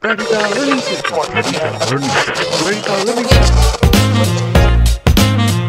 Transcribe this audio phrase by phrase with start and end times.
[0.00, 1.28] Learning Circle.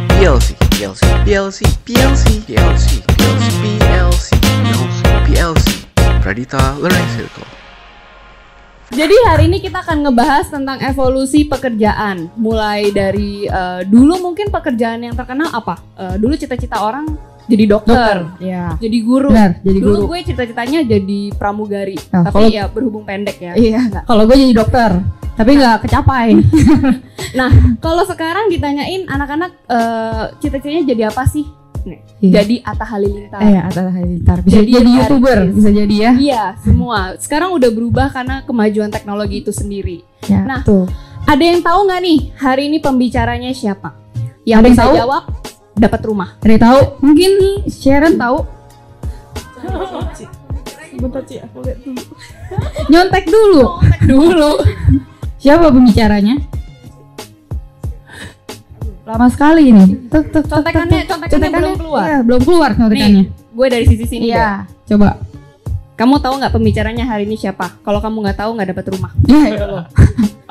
[0.07, 5.67] PLC, PLC, PLC, PLC, PLC, PLC, PLC, PLC, PLC.
[6.23, 7.44] Radita Learning Circle.
[8.96, 12.32] Jadi hari ini kita akan ngebahas tentang evolusi pekerjaan.
[12.40, 15.76] Mulai dari eh, dulu mungkin pekerjaan yang terkenal apa?
[16.00, 18.73] Eh, dulu cita-cita orang jadi dokter, Ya.
[18.76, 19.30] jadi guru.
[19.30, 20.07] Benar, jadi dulu guru.
[20.09, 21.98] gue cita-citanya jadi pramugari.
[22.09, 23.53] Nah, Tapi kalau- ya berhubung pendek ya.
[23.53, 24.03] Iya.
[24.03, 24.91] Kalau gue jadi dokter,
[25.34, 26.30] tapi nggak kecapai.
[27.31, 27.47] Nah,
[27.77, 31.47] kalau sekarang ditanyain anak-anak eh, cita-citanya jadi apa sih?
[31.81, 32.31] Nih, Iya.
[32.38, 33.39] Jadi Atta Halilintar.
[33.39, 34.99] eh, Atta Halilintar bisa Jadi jadi, artis.
[34.99, 36.11] youtuber, bisa jadi ya.
[36.13, 36.99] Iya, semua.
[37.17, 40.03] Sekarang udah berubah karena kemajuan teknologi itu sendiri.
[40.23, 40.85] Ya, Nah, tuh.
[41.23, 43.95] Ada yang tahu nggak nih hari ini pembicaranya siapa?
[44.41, 44.94] Yang Ada yang bisa tahu?
[44.95, 45.23] jawab
[45.81, 46.38] dapat rumah.
[46.40, 46.80] Ada yang tahu?
[47.02, 48.38] Mungkin nih Sharon tahu.
[52.91, 53.63] Nyontek dulu.
[54.05, 54.52] dulu.
[55.41, 56.38] Siapa pembicaranya?
[59.02, 60.08] Lama sekali ini.
[60.08, 62.05] Tuk, tuk, tuk, Contekannya- contekannya belum keluar.
[62.05, 63.23] Iya, belum keluar contekannya.
[63.52, 64.31] Gue dari sisi sini.
[64.31, 65.17] Iya, coba.
[65.98, 67.77] Kamu tahu nggak pembicaranya hari ini siapa?
[67.81, 69.11] Kalau kamu nggak tahu nggak dapat rumah.
[69.25, 69.50] Iya.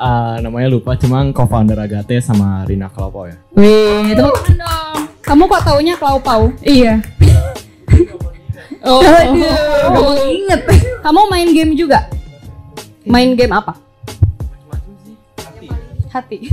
[0.01, 3.37] Ah, namanya lupa, cuma co-founder Agate sama Rina Klopo ya.
[3.53, 4.25] Wih, itu
[5.31, 6.51] Kamu kok taunya Klaupau?
[6.59, 6.99] iya.
[8.83, 9.47] Oh, Aduh,
[9.87, 10.61] kamu inget.
[10.99, 12.03] Kamu main game juga?
[13.07, 13.79] Main game apa?
[16.11, 16.51] Hati.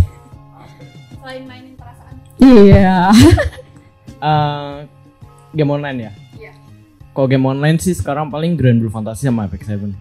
[1.18, 2.14] Selain mainin perasaan.
[2.38, 3.10] Iya.
[4.22, 4.86] Ah,
[5.50, 6.12] game online ya?
[6.38, 6.52] Iya.
[7.10, 9.98] Kalau game online sih sekarang paling Grand Blue Fantasy sama Apex Seven.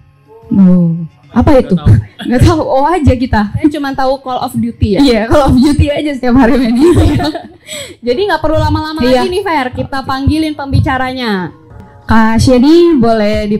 [0.54, 0.94] Oh,
[1.32, 1.76] apa itu?
[2.28, 2.62] Nggak tahu.
[2.62, 3.42] Oh aja kita.
[3.54, 5.00] Saya cuma tahu Call of Duty ya.
[5.00, 7.16] Iya, kalau beauty aja setiap hari main ini.
[8.08, 9.22] Jadi nggak perlu lama-lama Iya.
[9.22, 9.68] lagi nih Fer.
[9.72, 11.52] Kita panggilin pembicaranya.
[12.04, 13.58] Kak Shady boleh di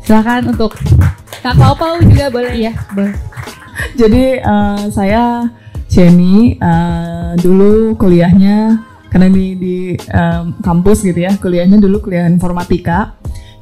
[0.00, 0.76] silakan untuk
[1.40, 2.52] Kak Klaupau juga boleh.
[2.54, 3.16] iya, boleh.
[3.94, 5.48] Jadi eh, saya
[5.88, 13.14] Jenny eh, dulu kuliahnya karena ini di em, kampus gitu ya kuliahnya dulu kuliah informatika.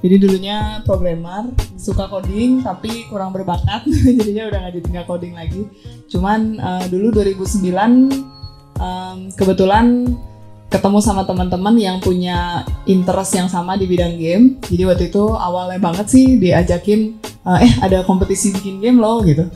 [0.03, 1.47] Jadi dulunya programmer,
[1.79, 3.87] suka coding tapi kurang berbakat,
[4.19, 5.63] jadinya udah nggak jadi nggak coding lagi.
[6.11, 7.63] Cuman eh, dulu 2009
[8.83, 10.11] em, kebetulan
[10.73, 14.57] ketemu sama teman-teman yang punya interest yang sama di bidang game.
[14.65, 19.47] Jadi waktu itu awalnya banget sih diajakin eh eh, ada kompetisi bikin game loh gitu.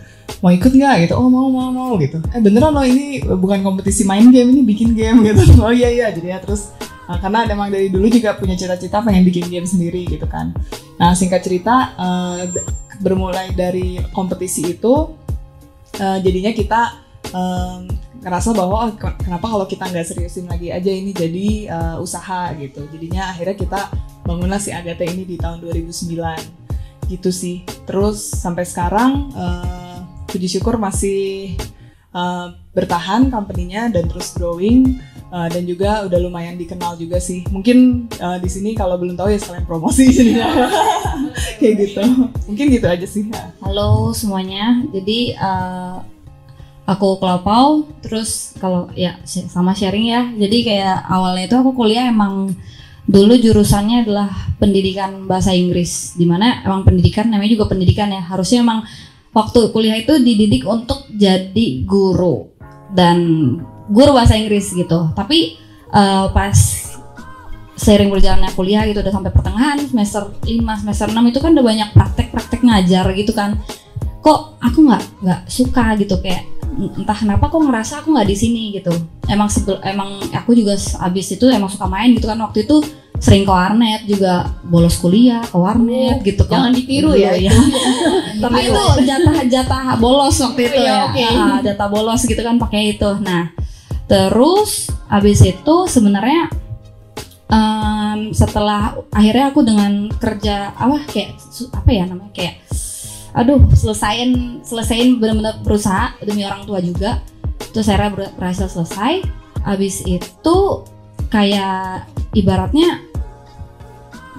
[0.45, 1.09] Mau ikut nggak?
[1.09, 1.15] Gitu.
[1.17, 2.21] Oh mau mau mau gitu.
[2.37, 5.43] Eh beneran loh ini bukan kompetisi main game ini bikin game gitu.
[5.65, 6.07] Oh iya iya.
[6.13, 6.77] Jadi ya terus
[7.09, 10.55] uh, karena emang dari dulu juga punya cita-cita pengen bikin game sendiri gitu kan.
[10.99, 12.43] Nah singkat cerita uh,
[13.01, 15.15] bermulai dari kompetisi itu
[16.01, 16.81] uh, jadinya kita
[17.33, 17.89] um,
[18.23, 22.51] ngerasa bahwa oh, ke- kenapa kalau kita nggak seriusin lagi aja ini jadi uh, usaha
[22.59, 22.83] gitu.
[22.91, 23.81] Jadinya akhirnya kita
[24.27, 26.67] bangunlah si Agate ini di tahun 2009
[27.07, 27.63] gitu sih.
[27.87, 31.55] Terus sampai sekarang eh, puji syukur masih
[32.11, 34.99] eh, bertahan company-nya dan terus growing
[35.33, 37.43] eh, dan juga udah lumayan dikenal juga sih.
[37.51, 40.69] Mungkin eh, di sini kalau belum tahu ya sekalian promosi jadinya.
[41.61, 42.03] Kayak gitu.
[42.51, 43.29] Mungkin gitu aja sih.
[43.63, 44.83] Halo semuanya.
[44.95, 45.97] Jadi eh,
[46.87, 50.23] aku Klaupau, terus kalau ya sama sharing ya.
[50.39, 52.55] Jadi kayak awalnya itu aku kuliah emang
[53.07, 54.31] dulu jurusannya adalah
[54.63, 56.15] pendidikan bahasa Inggris.
[56.15, 58.23] Di mana emang pendidikan namanya juga pendidikan ya.
[58.23, 58.87] Harusnya emang
[59.35, 62.49] waktu kuliah itu dididik untuk jadi guru
[62.95, 63.19] dan
[63.91, 65.11] guru bahasa Inggris gitu.
[65.15, 65.59] Tapi
[65.91, 66.59] eh, pas
[67.77, 71.89] seiring berjalannya kuliah gitu udah sampai pertengahan semester 5 semester 6 itu kan udah banyak
[71.93, 73.61] praktek-praktek ngajar gitu kan.
[74.25, 78.63] Kok aku nggak nggak suka gitu kayak entah kenapa kok ngerasa aku nggak di sini
[78.75, 78.93] gitu.
[79.29, 82.41] Emang sebel, emang aku juga abis itu emang suka main gitu kan.
[82.41, 82.81] Waktu itu
[83.17, 86.69] sering ke warnet juga bolos kuliah ke warnet gitu kan.
[86.69, 87.33] Jangan ditiru ya.
[87.33, 87.53] Iya,
[88.45, 91.05] tapi itu jatah jatah bolos waktu itu Iya, ya.
[91.09, 91.25] oke.
[91.25, 93.09] Ah, jatah bolos gitu kan pakai itu.
[93.25, 93.53] Nah
[94.07, 96.51] terus abis itu sebenarnya
[97.51, 101.39] em, setelah akhirnya aku dengan kerja apa kayak
[101.75, 102.63] apa ya namanya kayak
[103.37, 107.21] aduh selesain selesain benar-benar berusaha demi orang tua juga.
[107.77, 109.21] Terus akhirnya ber- berhasil selesai.
[109.67, 110.57] Abis itu
[111.29, 113.05] kayak ibaratnya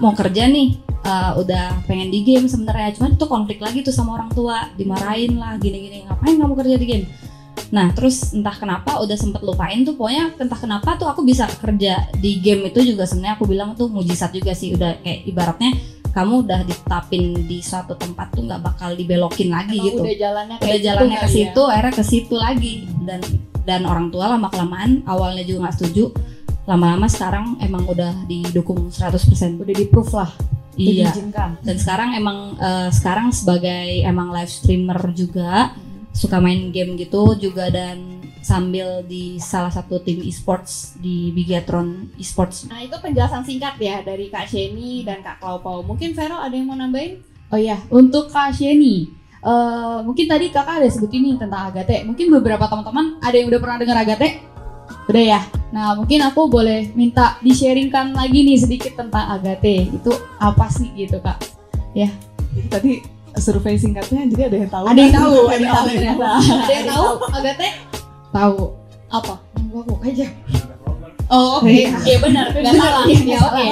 [0.02, 2.98] mau kerja nih eh, udah pengen di game sebenarnya.
[2.98, 4.66] Cuman itu konflik lagi tuh sama orang tua.
[4.74, 6.02] Dimarahin lah gini-gini.
[6.10, 7.06] Ngapain kamu kerja di game
[7.68, 12.08] nah terus entah kenapa udah sempet lupain tuh pokoknya entah kenapa tuh aku bisa kerja
[12.16, 15.70] di game itu juga sebenarnya aku bilang tuh mujizat juga sih udah kayak ibaratnya
[16.08, 20.56] kamu udah ditetapin di suatu tempat tuh nggak bakal dibelokin lagi Emang gitu Udah jalannya
[20.58, 21.34] kayak udah gitu jalannya ke ya.
[21.36, 22.74] situ akhirnya ke situ lagi
[23.04, 23.20] dan
[23.68, 26.04] dan orang tua lama kelamaan awalnya juga nggak setuju
[26.68, 30.28] lama-lama sekarang emang udah didukung 100% Udah di proof lah.
[30.78, 31.10] Iya.
[31.10, 31.58] diizinkan.
[31.64, 35.74] Dan sekarang emang eh, sekarang sebagai emang live streamer juga
[36.18, 42.66] suka main game gitu juga dan sambil di salah satu tim esports di Bigatron esports.
[42.66, 45.86] Nah itu penjelasan singkat ya dari Kak Sheni dan Kak Klaupau.
[45.86, 47.22] Mungkin Vero ada yang mau nambahin?
[47.54, 49.08] Oh iya, untuk Kak Sheni,
[49.40, 52.02] eh, mungkin tadi kakak ada sebutin nih tentang Agate.
[52.02, 54.42] Mungkin beberapa teman-teman ada yang udah pernah dengar Agate?
[55.06, 55.40] Udah ya.
[55.70, 59.86] Nah mungkin aku boleh minta di-sharingkan lagi nih sedikit tentang Agate.
[59.88, 60.12] Itu
[60.42, 61.40] apa sih gitu kak?
[62.58, 62.92] Jadi tadi
[63.40, 64.84] survei singkatnya jadi ada yang tahu.
[64.86, 65.86] Ada yang tahu, ada yang tahu.
[65.88, 66.28] ternyata.
[66.38, 67.68] Ada yang tahu Agate?
[68.28, 68.62] Tahu.
[69.08, 69.34] Apa?
[69.56, 70.26] Enggak aja.
[71.28, 71.68] Oh oke,
[72.08, 73.04] iya benar, nggak salah.
[73.04, 73.64] Ya oke.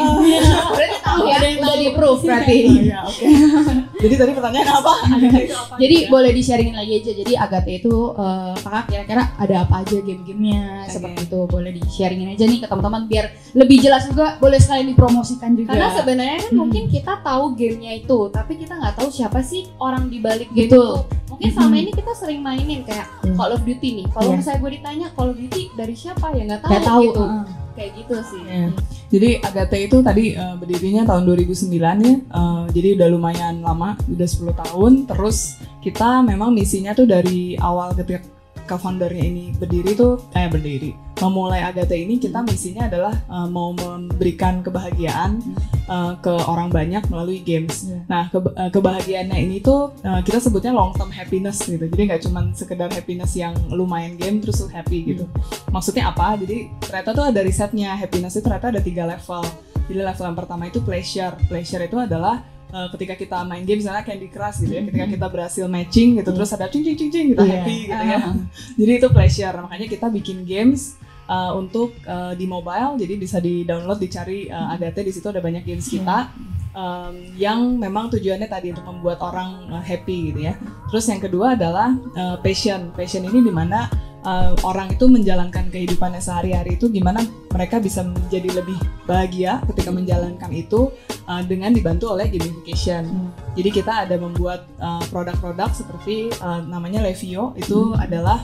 [0.76, 2.56] Berarti tahu ya, udah di proof berarti.
[2.69, 3.25] Iya, oke.
[4.05, 4.93] Jadi tadi pertanyaan apa?
[5.82, 7.12] Jadi boleh di sharingin lagi aja.
[7.17, 11.41] Jadi Agate itu eh, kakak kira-kira ada apa aja game-gamenya seperti itu.
[11.49, 14.37] Boleh di sharingin aja nih ke teman-teman biar lebih jelas juga.
[14.37, 15.73] Boleh sekalian dipromosikan juga.
[15.73, 20.12] Karena sebenarnya kan mungkin kita tahu gamenya itu, tapi kita nggak tahu siapa sih orang
[20.12, 21.08] di balik game Betul.
[21.08, 21.25] itu.
[21.36, 23.06] Mungkin selama ini kita sering mainin kayak
[23.36, 24.06] Call of Duty nih.
[24.08, 24.36] Kalau Iya.
[24.40, 27.02] misalnya gue ditanya Call of Duty dari siapa ya nggak tahu, Nggak tahu.
[27.04, 27.22] gitu.
[27.22, 27.44] heeh.
[27.76, 28.42] Kayak gitu sih.
[28.42, 28.68] Iya.
[29.06, 32.14] Jadi Agate itu tadi eh, berdirinya tahun 2009 ya.
[32.16, 34.92] Eh, jadi udah lumayan lama, udah 10 tahun.
[35.04, 35.38] Terus
[35.78, 38.24] kita memang misinya tuh dari awal ketika
[38.66, 44.60] co-foundernya ini berdiri tuh eh berdiri memulai Agate ini kita misinya adalah eh, mau memberikan
[44.60, 45.40] kebahagiaan
[45.88, 47.88] eh, ke orang banyak melalui games.
[47.88, 48.04] Iya.
[48.04, 51.88] Nah keba- eh, kebahagiaannya ini tuh eh, kita sebutnya long term happiness gitu.
[51.88, 55.24] Jadi nggak cuma sekedar happiness yang lu main game terus happy gitu.
[55.72, 56.36] Maksudnya apa?
[56.36, 59.40] Jadi ternyata tuh ada risetnya happiness itu ternyata ada tiga level.
[59.86, 61.32] Jadi level yang pertama itu pleasure.
[61.48, 65.26] Pleasure itu adalah uh, ketika kita main game misalnya Candy Crush gitu ya, ketika kita
[65.26, 67.52] berhasil matching gitu terus ada cing cing cing cing kita Iya.
[67.60, 68.18] happy gitu ya.
[68.80, 69.56] Jadi itu pleasure.
[69.62, 70.96] Makanya kita bikin games
[71.26, 75.66] uh, untuk uh, di mobile jadi bisa di-download dicari uh, Agate di situ ada banyak
[75.66, 76.30] games kita
[76.72, 80.54] um, yang memang tujuannya tadi untuk membuat orang uh, happy gitu ya.
[80.92, 82.94] Terus yang kedua adalah uh, passion.
[82.94, 83.90] Passion ini di mana
[84.26, 87.23] uh, orang itu menjalankan kehidupannya sehari-hari itu gimana
[87.55, 88.76] mereka bisa menjadi lebih
[89.06, 90.90] bahagia ketika menjalankan itu
[91.31, 93.32] uh, dengan dibantu oleh gamification.
[93.55, 98.43] Jadi kita ada membuat uh, produk-produk seperti uh, namanya Levio itu adalah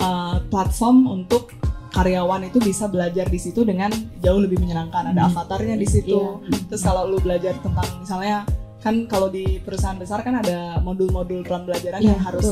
[0.00, 1.52] uh, platform untuk
[1.94, 5.14] karyawan itu bisa belajar di situ dengan jauh lebih menyenangkan.
[5.14, 6.42] Ada avatarnya di situ.
[6.66, 8.42] Terus kalau lu belajar tentang misalnya
[8.84, 12.44] kan kalau di perusahaan besar kan ada modul-modul peran belajaran yang harus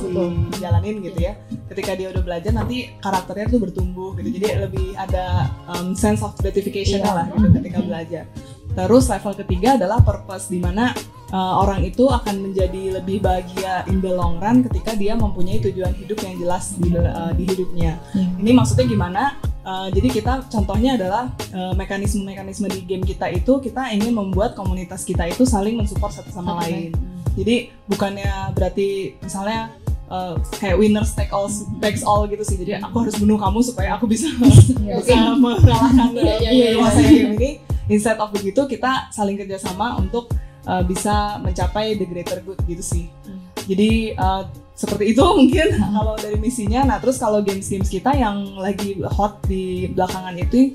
[0.57, 1.37] dijalanin gitu ya.
[1.69, 4.41] Ketika dia udah belajar nanti karakternya tuh bertumbuh gitu.
[4.41, 8.25] Jadi lebih ada um, sense of gratification lah gitu ketika belajar.
[8.73, 10.97] Terus level ketiga adalah purpose di mana
[11.33, 15.97] uh, orang itu akan menjadi lebih bahagia in the long run ketika dia mempunyai tujuan
[15.97, 17.99] hidup yang jelas di, uh, di hidupnya.
[18.15, 19.41] Ini maksudnya gimana?
[19.63, 25.07] Uh, jadi kita contohnya adalah uh, mekanisme-mekanisme di game kita itu kita ingin membuat komunitas
[25.07, 26.91] kita itu saling mensupport satu sama lain.
[27.33, 29.73] Jadi bukannya berarti misalnya
[30.13, 32.59] uh, kayak winners take all takes all gitu sih.
[32.59, 34.29] Jadi aku harus bunuh kamu supaya aku bisa
[35.01, 37.11] bisa mengalahkan Iya, uh, iya, penguasa iya.
[37.17, 37.51] game ini.
[37.87, 40.31] Instead of begitu kita saling kerjasama untuk
[40.67, 43.05] uh, bisa mencapai the greater good gitu sih.
[43.67, 46.83] Jadi uh, seperti itu mungkin kalau dari misinya.
[46.87, 50.75] Nah terus kalau games-games kita yang lagi hot di belakangan itu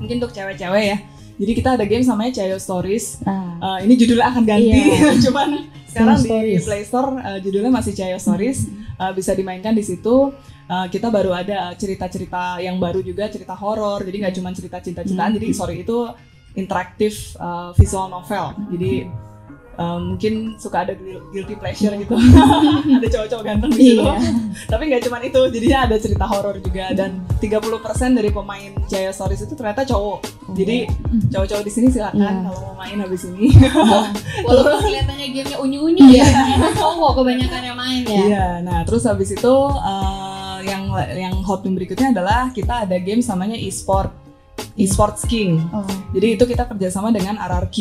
[0.00, 0.98] mungkin untuk cewek-cewek ya.
[1.40, 3.24] Jadi kita ada game namanya Chayo Stories.
[3.24, 4.92] Uh, ini judulnya akan ganti,
[5.24, 6.60] cuman sekarang di.
[6.60, 8.68] Play Store uh, judulnya masih Chayo Stories.
[9.00, 10.36] Uh, bisa dimainkan di situ.
[10.70, 14.04] Uh, kita baru ada cerita-cerita yang baru juga cerita horor.
[14.04, 15.40] Jadi nggak cuma cerita cinta-cintaan.
[15.40, 16.12] Jadi sorry itu
[16.54, 18.54] interaktif uh, visual novel.
[18.74, 19.06] Jadi
[19.80, 22.14] uh, mungkin suka ada guil- guilty pleasure gitu.
[23.00, 24.04] ada cowok-cowok ganteng di situ.
[24.68, 29.48] Tapi nggak cuma itu, jadinya ada cerita horor juga dan 30% dari pemain Jaya Stories
[29.48, 30.20] itu ternyata cowok.
[30.52, 30.84] Jadi
[31.32, 33.48] cowok-cowok di sini silakan kalau mau main habis ini.
[34.46, 36.26] Walaupun kelihatannya gamenya unyu-unyu ya,
[36.60, 38.20] emang cowok kebanyakan yang main ya.
[38.20, 43.24] Iya, nah terus habis itu uh, yang yang hot yang berikutnya adalah kita ada game
[43.24, 44.29] namanya e-sport.
[44.78, 45.62] E-sports King.
[46.14, 47.76] Jadi itu kita kerjasama dengan RRQ.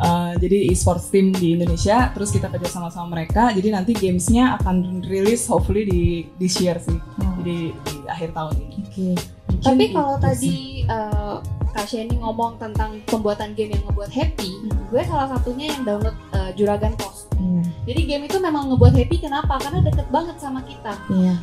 [0.00, 2.12] Uh, jadi e-sports team di Indonesia.
[2.12, 3.52] Terus kita kerjasama sama mereka.
[3.52, 6.02] Jadi nanti gamesnya akan rilis hopefully di
[6.40, 6.96] this year sih.
[7.42, 9.14] Jadi di akhir tahun ini.
[9.64, 11.36] Tapi kalau tadi eh,
[11.74, 14.50] Kak Sheni ngomong tentang pembuatan game yang ngebuat happy,
[14.88, 17.34] gue salah satunya yang download eh, Juragan Post.
[17.84, 19.58] Jadi game itu memang ngebuat happy kenapa?
[19.58, 20.94] Karena deket banget sama kita.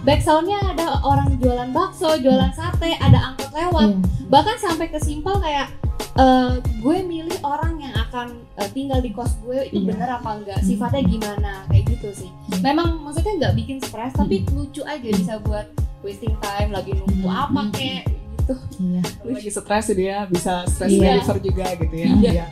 [0.01, 3.89] Backsoundnya ada orang jualan bakso, jualan sate, ada angkot lewat.
[4.25, 5.67] Bahkan sampai ke simpel kayak
[6.15, 9.87] eh, gue milih orang yang akan eh, tinggal di kos gue itu Iya.
[9.93, 12.29] bener apa enggak, sifatnya gimana, kayak gitu sih.
[12.59, 15.67] Memang maksudnya nggak bikin stres, tapi lucu aja bisa buat
[16.01, 18.20] wasting time lagi nunggu apa gitu
[18.51, 18.57] tuh.
[18.77, 19.01] Iya.
[19.23, 21.17] lagi stres jadi ya bisa stress Iya.
[21.17, 22.07] reliever juga gitu ya.
[22.11, 22.31] Iya.
[22.31, 22.45] Iya.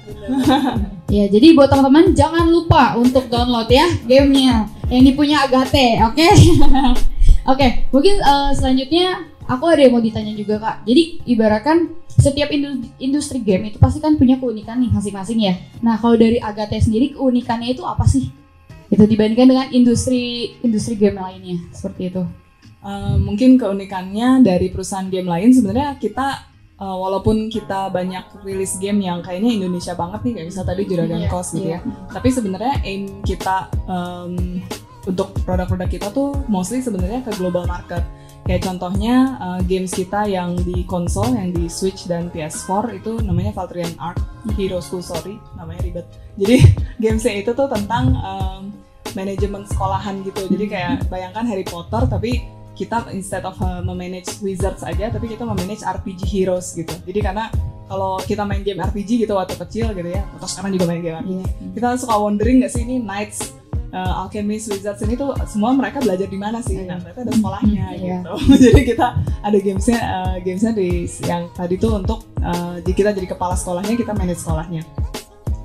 [1.09, 6.27] Ya, jadi buat teman-teman jangan lupa untuk download ya gamenya yang dipunya Agate, oke?
[7.51, 9.07] oke, mungkin eh, selanjutnya
[9.43, 10.75] aku ada yang mau ditanya juga kak.
[10.85, 11.77] Jadi ibaratkan
[12.09, 15.57] setiap indu- industri game itu pasti kan punya keunikan nih masing-masing ya.
[15.79, 18.29] Nah kalau dari Agate sendiri keunikannya itu apa sih?
[18.89, 22.23] Itu dibandingkan dengan industri industri game lainnya seperti itu.
[22.79, 26.47] Uh, mungkin keunikannya dari perusahaan game lain sebenarnya kita
[26.79, 31.27] uh, walaupun kita banyak rilis game yang kayaknya Indonesia banget nih kayak misal tadi Juragan
[31.27, 31.83] Iya, Cost gitu ya.
[32.07, 34.63] tapi sebenarnya aim kita um,
[35.03, 38.03] untuk produk-produk kita tuh mostly sebenarnya ke global market.
[38.47, 43.53] Kayak contohnya uh, games kita yang di konsol yang di Switch dan PS4 itu namanya
[43.53, 44.17] Valtrian Arc
[44.57, 46.05] Hero School Story namanya ribet.
[46.39, 46.57] Jadi
[47.03, 48.73] gamesnya itu tuh tentang um,
[49.13, 50.49] manajemen sekolahan gitu.
[50.49, 52.41] Jadi kayak bayangkan Harry Potter tapi
[52.79, 56.95] kita instead of uh, memanage wizards aja tapi kita memanage RPG heroes gitu.
[57.03, 57.51] Jadi karena
[57.91, 61.17] kalau kita main game RPG gitu waktu kecil gitu ya atau sekarang juga main game
[61.19, 61.41] RPG
[61.75, 63.49] kita suka wondering nggak sih ini knights
[63.89, 66.77] uh, alchemist wizards ini tuh semua mereka belajar di mana sih?
[66.85, 68.17] Nah mereka ada sekolahnya Iya.
[68.21, 68.33] gitu.
[68.69, 69.07] Jadi kita
[69.41, 70.89] ada gamesnya uh, gamesnya di
[71.25, 74.85] yang tadi tuh untuk uh, kita jadi kepala sekolahnya kita manage sekolahnya.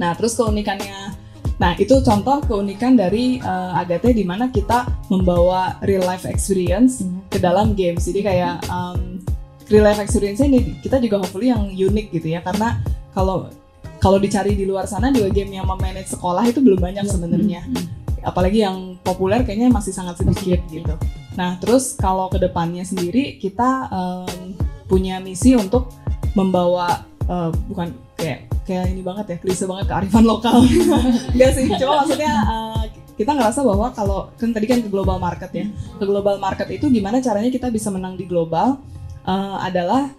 [0.01, 1.15] Nah terus keunikannya
[1.55, 7.39] Nah, itu contoh keunikan dari uh, Agate di mana kita membawa real life experience ke
[7.39, 8.11] dalam games.
[8.11, 9.23] Jadi kayak um,
[9.71, 12.83] real life experience ini kita juga hopefully yang unik gitu ya karena
[13.15, 13.49] kalau
[14.03, 17.63] kalau dicari di luar sana juga game yang memanage sekolah itu belum banyak sebenarnya.
[18.25, 20.95] Apalagi yang populer kayaknya masih sangat sedikit gitu.
[21.39, 24.55] Nah, terus kalau ke depannya sendiri kita um,
[24.91, 25.91] punya misi untuk
[26.35, 30.65] membawa uh, bukan kayak kayak ini banget ya klise banget kearifan lokal.
[31.37, 32.83] Enggak sih cuma maksudnya uh,
[33.15, 35.67] kita ngerasa bahwa kalau kan tadi kan ke global market ya.
[36.01, 38.81] Ke global market itu gimana caranya kita bisa menang di global
[39.29, 40.11] uh, adalah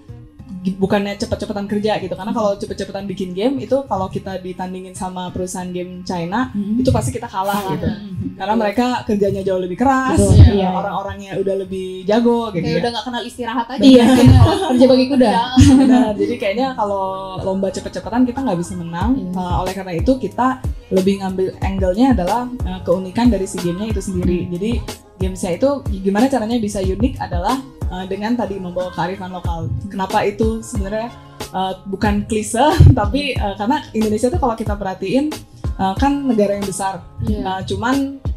[0.78, 5.70] bukannya cepet-cepetan kerja gitu karena kalau cepet-cepetan bikin game itu kalau kita ditandingin sama perusahaan
[5.70, 7.88] game China itu pasti kita kalah gitu
[8.36, 10.70] karena mereka kerjanya jauh lebih keras Betul, ya, iya.
[10.76, 13.82] orang-orangnya udah lebih jago gitu Kayak ya udah gak kenal istirahat aja.
[13.86, 14.06] Iya,
[14.74, 15.32] kerja bagi kuda.
[15.78, 19.12] Benar, jadi kayaknya kalau lomba cepet-cepetan kita nggak bisa menang.
[19.16, 19.38] Iya.
[19.38, 20.60] Uh, oleh karena itu kita
[20.90, 24.50] lebih ngambil angle-nya adalah uh, keunikan dari si gamenya itu sendiri.
[24.50, 24.72] Jadi
[25.20, 25.70] gamesnya itu
[26.04, 27.60] gimana caranya bisa unik adalah
[27.92, 29.72] uh, dengan tadi membawa kearifan lokal.
[29.88, 31.12] Kenapa itu sebenarnya
[31.56, 32.64] uh, bukan klise,
[33.00, 35.32] tapi uh, karena Indonesia tuh kalau kita perhatiin
[35.80, 37.04] uh, kan negara yang besar.
[37.26, 37.42] Iya.
[37.44, 37.96] Uh, cuman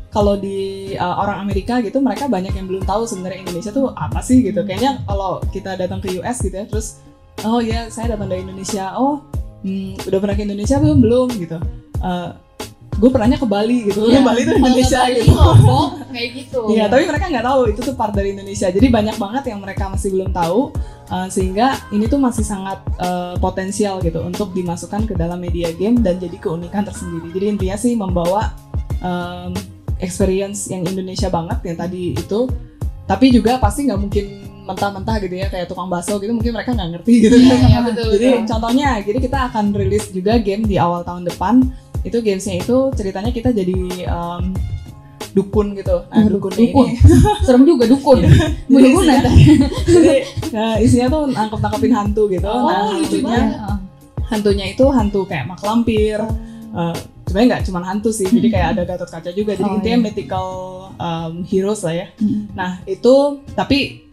[0.08, 4.20] kalau di uh, orang Amerika gitu mereka banyak yang belum tahu sebenarnya Indonesia tuh apa
[4.25, 4.64] sih gitu.
[4.64, 7.04] Kayaknya kalau kita datang ke US gitu ya terus
[7.44, 8.97] oh ya saya datang dari Indonesia.
[8.97, 9.20] Oh,
[9.62, 10.99] hmm, udah pernah ke Indonesia belum?
[11.04, 11.58] Belum gitu.
[12.99, 14.11] Gue pernahnya ke Bali gitu.
[14.11, 14.21] Iya.
[14.26, 15.33] Bali tuh Kalau Indonesia Bali, gitu.
[15.38, 16.61] Lombok, kayak gitu.
[16.75, 18.69] Iya, tapi mereka nggak tahu itu tuh part dari Indonesia.
[18.75, 20.61] Jadi banyak banget yang mereka masih belum tahu,
[21.09, 26.02] uh, sehingga ini tuh masih sangat uh, potensial gitu untuk dimasukkan ke dalam media game
[26.02, 27.31] dan jadi keunikan tersendiri.
[27.31, 28.50] Jadi intinya sih membawa
[28.99, 29.55] um,
[30.02, 32.50] experience yang Indonesia banget yang tadi itu,
[33.07, 34.26] tapi juga pasti nggak mungkin
[34.69, 37.69] mentah-mentah gitu ya kayak tukang bakso gitu mungkin mereka nggak ngerti gitu Iya, kan.
[37.73, 38.47] iya, betul, Jadi betul.
[38.52, 41.55] contohnya, jadi kita akan rilis juga game di awal tahun depan.
[42.02, 43.75] Itu gamesnya itu ceritanya kita jadi
[44.09, 44.55] um,
[45.33, 46.02] dukun gitu.
[46.09, 46.87] Nah, dukun, dukun.
[46.95, 46.99] ini
[47.45, 48.19] Serem juga dukun.
[48.71, 49.12] Punya Jadi guna.
[49.12, 50.14] isinya- jadi
[50.50, 52.49] nah, isinya tuh nangkep nangkepin hantu gitu.
[52.49, 53.40] Oh, nah, hantunya,
[54.26, 56.19] hantunya itu hantu kayak mak lampir.
[56.69, 59.52] Eh, sebenarnya nggak cuma hantu sih, jadi kayak ada gatot kaca juga.
[59.57, 60.05] Jadi Oh, intinya iya.
[60.05, 60.47] mythical
[60.97, 62.07] um, heroes lah ya.
[62.21, 62.52] Mm.
[62.52, 63.14] Nah itu
[63.52, 64.09] tapi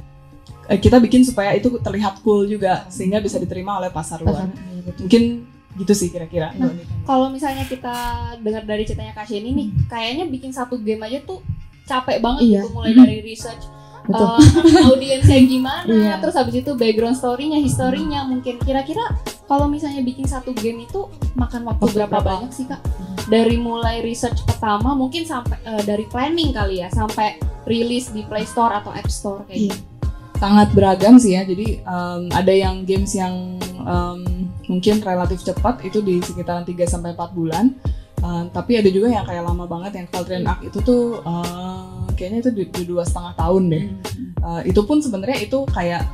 [0.68, 4.48] eh, kita bikin supaya itu terlihat cool juga sehingga bisa diterima oleh pasar luar.
[5.00, 5.24] Mungkin
[5.76, 6.52] gitu sih kira-kira.
[6.54, 6.72] Nah,
[7.04, 7.94] Kalau misalnya kita
[8.40, 11.44] dengar dari ceritanya Kak Sheni nih, kayaknya bikin satu game aja tuh
[11.84, 12.60] capek banget Iya.
[12.60, 13.64] gitu mulai dari research
[14.06, 14.38] Betul.
[14.38, 14.40] uh,
[14.88, 16.14] audiensnya gimana, Iya.
[16.18, 19.02] terus habis itu background story-nya, historinya mungkin kira-kira
[19.44, 22.30] kalau misalnya bikin satu game itu makan waktu Waktu berapa berapa?
[22.40, 22.82] banyak sih Kak?
[23.26, 28.46] Dari mulai research pertama mungkin sampai eh, dari planning kali ya sampai rilis di Play
[28.46, 29.74] Store atau App Store kayak Iya.
[29.74, 29.84] gitu.
[30.36, 31.42] sangat beragam sih ya.
[31.42, 37.14] Jadi um, ada yang games yang um, mungkin relatif cepat itu di sekitaran 3 sampai
[37.14, 37.74] 4 bulan.
[38.26, 42.48] Uh, tapi ada juga yang kayak lama banget yang Caldrian Arc itu tuh uh, kayaknya
[42.48, 43.86] itu di, di dua setengah tahun deh.
[44.42, 46.08] Uh, itu pun sebenarnya itu kayak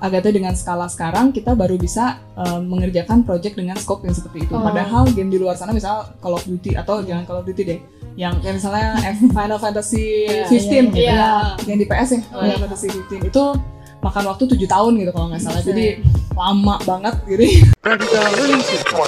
[0.00, 4.54] Agatha dengan skala sekarang kita baru bisa uh, mengerjakan project dengan scope yang seperti itu.
[4.56, 4.60] Oh.
[4.60, 7.80] Padahal game di luar sana misal Call of Duty atau jangan Call of Duty deh,
[8.14, 9.00] yang kayak misalnya
[9.36, 11.14] Final Fantasy Iya, 15 iya, gitu iya.
[11.14, 11.32] ya,
[11.66, 12.56] yang di PS ya Final Iya.
[12.66, 13.44] Fantasy 15 itu
[14.04, 15.64] makan waktu 7 tahun gitu kalau nggak salah.
[15.64, 16.04] Jadi
[16.36, 17.64] lama banget gitu.
[18.60, 19.00] System.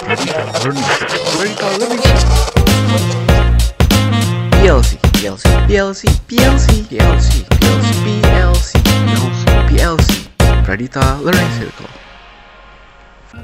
[4.57, 10.09] PLC, PLC, PLC, PLC, PLC, PLC, PLC, PLC,
[10.65, 12.06] Pradita Learning Circle.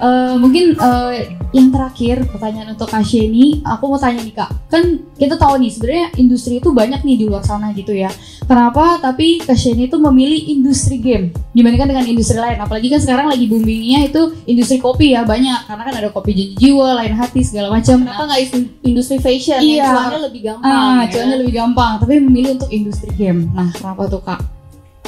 [0.02, 5.04] Eh, mungkin eh, yang terakhir pertanyaan untuk Kak Sheni, aku mau tanya nih Kak, kan
[5.20, 8.08] kita tahu nih sebenarnya industri itu banyak nih di luar sana gitu ya.
[8.48, 8.98] Kenapa?
[8.98, 12.56] Tapi Kak Sheni itu memilih industri game dibandingkan dengan industri lain.
[12.56, 16.54] Apalagi kan sekarang lagi boomingnya itu industri kopi ya banyak, karena kan ada kopi janji
[16.56, 18.00] jiwa, lain hati segala macam.
[18.00, 18.40] Kenapa nggak
[18.82, 19.60] industri fashion?
[19.60, 19.84] Iya.
[19.84, 20.72] yang cuannya lebih gampang.
[20.72, 23.52] Ah, ya lebih gampang, tapi memilih untuk industri game.
[23.52, 24.40] Nah, kenapa tuh Kak?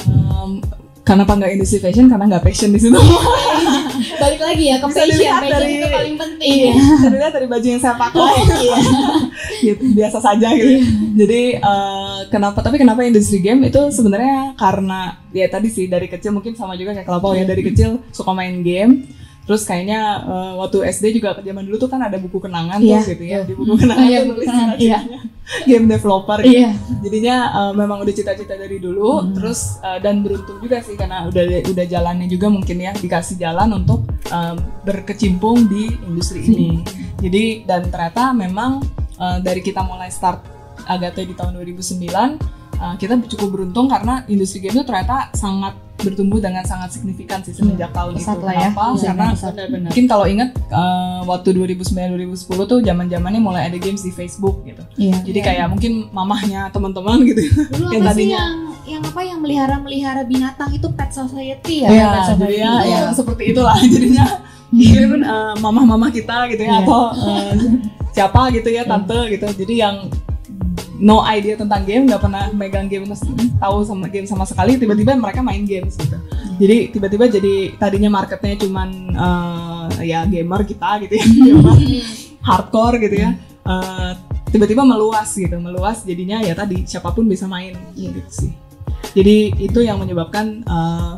[0.05, 0.61] Um,
[1.05, 2.09] kenapa nggak industri fashion?
[2.09, 2.97] Karena nggak passion di situ.
[4.21, 6.51] Balik lagi ya ke Bisa fashion, dari- itu paling penting.
[6.51, 6.73] Iya,
[7.07, 8.33] dilihat dari baju yang saya pakai.
[9.65, 10.81] gitu, biasa saja gitu.
[11.15, 12.59] Jadi eh, kenapa?
[12.59, 16.91] Tapi kenapa industri game itu sebenarnya karena ya tadi sih dari kecil mungkin sama juga
[16.97, 19.05] kayak Kelapau ya dari kecil suka main game.
[19.45, 22.97] Terus kayaknya eh, waktu SD juga zaman dulu tuh kan ada buku kenangan Iya.
[22.97, 23.39] tuh gitu ya.
[23.45, 25.19] Di buku kenangan Iya, tuh nulis kenangan, cita-citanya
[25.63, 26.57] game developer gitu.
[26.57, 26.69] Iya.
[27.05, 31.43] Jadinya eh, memang udah cita-cita dari dulu, terus eh, dan beruntung juga sih karena udah
[31.69, 36.81] udah jalannya juga mungkin ya dikasih jalan untuk em, berkecimpung di industri ini.
[37.21, 38.81] Jadi dan ternyata memang
[39.15, 44.59] eh, dari kita mulai start Agate di tahun 2009 eh, kita cukup beruntung karena industri
[44.59, 48.21] game itu ternyata sangat bertumbuh dengan sangat signifikan sih semenjak tahun itu.
[48.21, 48.69] pesat lah ya.
[48.69, 48.83] Kenapa?
[48.93, 49.53] Iya, Karena pesat.
[49.81, 54.85] mungkin kalau ingat eh, waktu 2009 2010 tuh zaman-zamannya mulai ada games di Facebook gitu.
[54.95, 55.17] Iya.
[55.23, 57.41] Jadi kayak mungkin mamahnya teman-teman gitu.
[57.71, 58.53] Dulu Yang apa sih tadinya- yang
[58.85, 61.89] yang apa yang melihara melihara binatang itu pet society ya?
[61.89, 62.41] Iya, Pet Society.
[62.43, 62.99] jadi ya, Iya.
[63.01, 64.25] ya seperti itulah jadinya.
[64.67, 66.71] Mungkin eh, mamah-mamah kita gitu Iya.
[66.71, 67.53] ya atau eh,
[68.11, 69.47] siapa gitu ya tante gitu.
[69.55, 69.95] Jadi yang
[70.99, 73.07] no idea tentang game, nggak pernah megang game,
[73.59, 76.17] tahu sama game sama sekali, tiba-tiba mereka main games gitu.
[76.55, 81.77] Jadi tiba-tiba jadi tadinya marketnya cuman eh, ya gamer kita gitu ya, gamer
[82.39, 83.29] hardcore gitu ya.
[83.65, 84.11] Eh,
[84.49, 88.51] tiba-tiba meluas gitu, meluas jadinya ya tadi siapa pun bisa main gitu sih.
[89.15, 91.13] Jadi itu yang menyebabkan eh,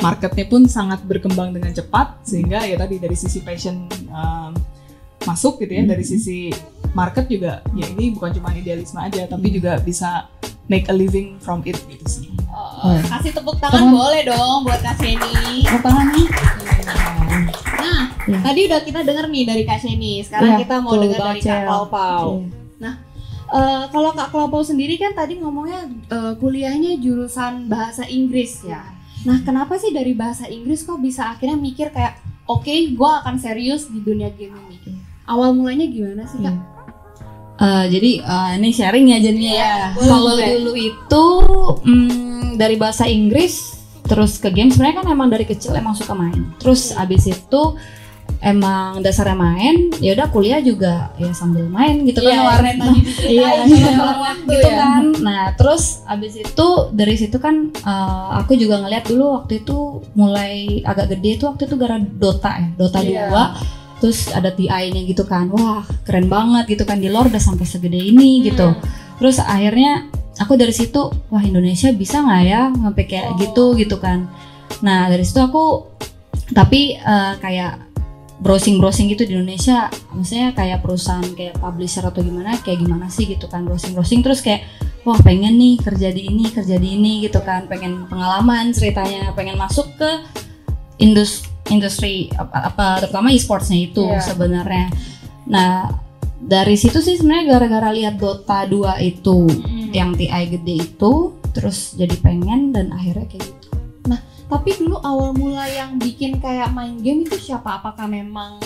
[0.00, 4.56] marketnya pun sangat berkembang dengan cepat sehingga ya tadi dari sisi passion um,
[5.28, 6.48] masuk gitu ya dari sisi
[6.96, 10.26] market juga ya ini bukan cuma idealisme aja tapi juga bisa
[10.70, 12.30] make a living from it gitu sih.
[12.54, 15.66] Oh, kasih tepuk tangan boleh dong buat Kak Sheni.
[17.80, 18.02] Nah,
[18.46, 20.22] tadi udah kita denger nih dari Kak Sheni.
[20.22, 21.66] Sekarang Iya, kita mau dengar dari Kak Cel.
[21.66, 22.26] Klaupau.
[22.78, 22.94] Nah,
[23.50, 28.86] eh, kalau Kak Klaupau sendiri kan tadi ngomongnya eh, kuliahnya jurusan bahasa Inggris ya.
[29.26, 33.90] Nah, kenapa sih dari bahasa Inggris kok bisa akhirnya mikir kayak oke, gua akan serius
[33.90, 34.99] di dunia game ini.
[35.30, 36.56] Awal mulanya gimana sih Kak?
[37.56, 39.74] Eh, jadi eh, ini sharing ya jadinya ya.
[39.92, 41.24] boleh, Kalau dulu itu
[41.84, 46.50] mm, dari bahasa Inggris terus ke game sebenarnya kan emang dari kecil emang suka main.
[46.56, 47.62] Terus abis itu
[48.40, 53.28] emang dasarnya main, ya udah kuliah juga ya sambil main gitu kan Iya, warnet diceritain
[53.28, 54.32] Iya, iya.
[54.40, 54.74] gitu ya.
[54.74, 55.02] kan.
[55.20, 59.76] Nah, terus abis itu dari situ kan eh, aku juga ngeliat dulu waktu itu
[60.16, 63.28] mulai agak gede itu waktu itu gara Dota ya, Dota Iya.
[63.28, 63.79] 2.
[64.00, 65.52] Terus ada TI-nya gitu kan.
[65.52, 68.72] Wah, keren banget gitu kan di lore udah sampai segede ini gitu.
[68.72, 68.80] Hmm.
[69.20, 70.08] Terus akhirnya
[70.40, 73.36] aku dari situ, wah Indonesia bisa nggak ya sampai kayak Oh.
[73.36, 74.26] gitu gitu kan.
[74.80, 75.84] Nah, dari situ aku
[76.50, 77.90] tapi eh, kayak
[78.40, 83.46] browsing-browsing gitu di Indonesia maksudnya kayak perusahaan kayak publisher atau gimana kayak gimana sih gitu
[83.52, 84.64] kan browsing-browsing terus kayak
[85.04, 89.60] wah pengen nih kerja di ini kerja di ini gitu kan pengen pengalaman ceritanya pengen
[89.60, 90.10] masuk ke
[90.96, 94.20] indus industri apa, apa terutama e-sportsnya itu Iya.
[94.20, 94.86] sebenarnya
[95.46, 95.88] nah
[96.40, 99.90] dari situ sih sebenarnya gara-gara lihat Dota 2 itu Hmm.
[99.90, 101.12] yang TI gede itu
[101.50, 103.68] terus jadi pengen dan akhirnya kayak gitu
[104.50, 107.78] Tapi dulu awal mula yang bikin kayak main game itu siapa?
[107.78, 108.58] Apakah memang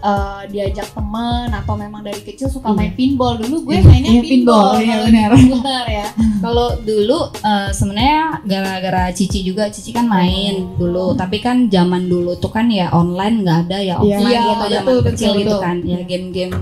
[0.00, 2.76] eh, diajak temen atau memang dari kecil suka Iya.
[2.76, 3.34] main pinball?
[3.36, 5.28] Dulu gue Iya, mainnya iya, pinball, pinball, iya, kalau benar.
[5.36, 6.06] komputer ya.
[6.40, 12.34] Kalau dulu eh, sebenarnya gara-gara Cici juga Cici kan main dulu, tapi kan zaman dulu
[12.34, 15.60] tuh kan ya online nggak ada ya offline Iya, gitu zaman betul, kecil gitu betul.
[15.60, 15.76] kan.
[15.82, 16.54] Ya game-game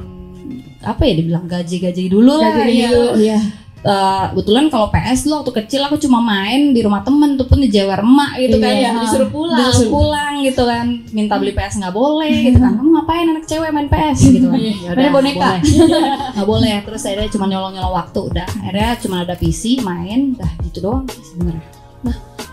[0.81, 2.89] apa ya dibilang gaji-gaji dulu lah Gaji-gaji ya.
[2.89, 3.39] dulu, Iya.
[3.79, 7.63] Eh, kebetulan kalau PS dulu waktu kecil aku cuma main di rumah temen tuh pun
[7.63, 8.75] di Jawa emak gitu kan.
[8.75, 9.59] Iya, ya disuruh pulang.
[9.71, 10.87] disuruh pulang gitu kan.
[11.15, 12.75] Minta beli PS nggak boleh gitu kan.
[12.75, 14.59] Kamu ngapain anak cewek main PS gitu kan.
[14.59, 15.39] Ya Main boneka.
[15.39, 15.61] boleh.
[16.35, 16.77] nggak boleh.
[16.91, 18.49] Terus akhirnya cuma nyolong nyolong waktu udah.
[18.67, 21.79] Akhirnya cuma ada PC main dah gitu doang sebenarnya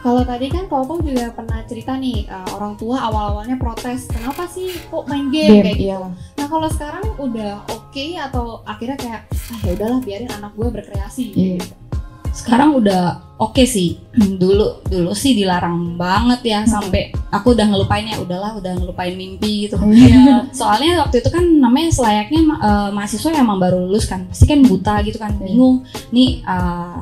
[0.06, 4.70] Kalau tadi kan Koko juga pernah cerita nih eh, orang tua awal-awalnya protes, kenapa sih
[4.86, 6.06] kok main game, kayak gitu.
[6.38, 11.24] Nah kalau sekarang udah oke atau akhirnya kayak ah ya udahlah biarin anak gue berkreasi.
[11.34, 11.58] Iya.
[11.58, 11.74] gitu.
[12.36, 13.96] sekarang udah oke sih
[14.44, 19.72] dulu dulu sih dilarang banget ya sampai aku udah ngelupain ya udahlah udah ngelupain mimpi
[19.72, 20.44] gitu Iya.
[20.52, 24.60] soalnya waktu itu kan namanya selayaknya eh, mahasiswa yang emang baru lulus kan pasti kan
[24.68, 26.98] buta gitu kan bingung nih eh,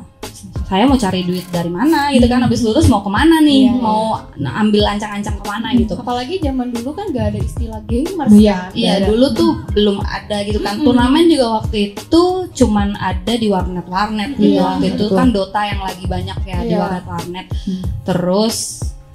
[0.64, 3.72] saya mau cari duit dari mana gitu kan habis lulus mau ke mana nih Iya,
[3.72, 3.80] iya.
[3.80, 4.04] mau
[4.36, 8.56] nah, ambil ancang-ancang ke mana gitu Apalagi zaman dulu kan gak ada istilah gamers Iya,
[8.58, 8.72] kan.
[8.74, 10.86] Iya dulu tuh belum ada gitu kan Mm-mm.
[10.86, 15.18] turnamen juga waktu itu cuman ada di warnet warnet gitu Iya, waktu itu betul.
[15.18, 16.78] kan Dota yang lagi banyak ya di Iya.
[16.80, 17.84] warnet warnet Hmm.
[18.04, 18.58] terus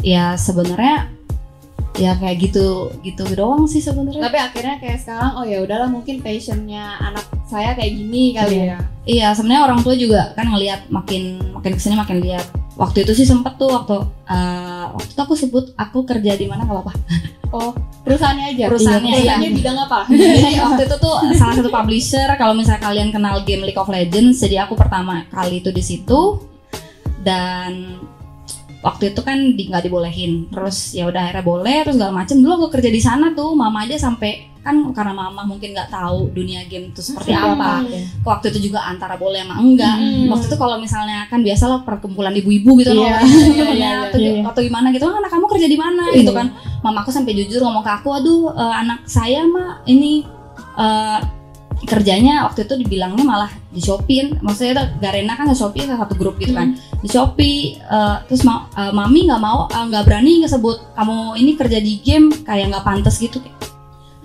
[0.00, 1.10] ya sebenarnya
[1.94, 2.66] ya kayak gitu
[3.00, 7.72] gitu doang sih sebenarnya Tapi akhirnya kayak sekarang oh ya udahlah mungkin passionnya anak saya
[7.72, 8.78] kayak gini kali ya.
[9.08, 12.44] iya sebenarnya orang tua juga kan ngelihat makin makin ke sini makin lihat
[12.76, 13.96] waktu itu sih sempet tuh waktu
[14.28, 16.94] eh, waktu itu aku sebut aku kerja di mana nggak apa-apa
[17.48, 17.72] Oh
[18.04, 18.64] perusahaannya aja.
[18.68, 19.16] Perusahaannya, Iya, iya.
[19.16, 20.00] Perusahaannya bidang apa?
[20.12, 24.44] jadi waktu itu tuh salah satu publisher kalau misalnya kalian kenal game League of Legends
[24.44, 26.44] jadi aku pertama kali itu di situ
[27.24, 27.96] dan
[28.88, 30.48] waktu itu kan di, nggak dibolehin.
[30.48, 32.40] Terus ya udah akhirnya boleh terus segala macem.
[32.40, 36.28] Dulu aku kerja di sana tuh mama aja sampai kan karena mama mungkin nggak tahu
[36.34, 37.84] dunia game itu seperti apa.
[38.26, 39.96] waktu itu juga antara boleh sama enggak.
[39.96, 40.28] Hmm.
[40.28, 44.32] waktu itu kalau misalnya kan biasalah perkumpulan ibu-ibu gitu Iya, loh temennya iya, atau, iya.
[44.44, 45.04] atau gimana gitu.
[45.08, 46.04] "Ah, anak kamu kerja di mana?
[46.12, 46.46] Gitu kan.
[46.84, 50.26] Mamaku sampai jujur ngomong ke aku aduh eh, anak saya mah ini
[50.76, 51.18] eh,
[51.80, 56.14] kerjanya waktu itu dibilangnya malah di Shopee maksudnya itu Garena kan di Shopee salah satu
[56.14, 60.42] grup gitu kan di Shopee eh, terus ma- eh, mami nggak mau eh, nggak berani
[60.42, 63.38] ngesebut kamu ini kerja di game kayak nggak pantas gitu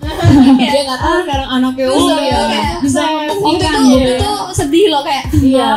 [0.04, 4.12] Dia nggak tahu sekarang anaknya udah ya, kayak bisa waktu itu gitu.
[4.14, 5.70] itu sedih loh kayak Iya.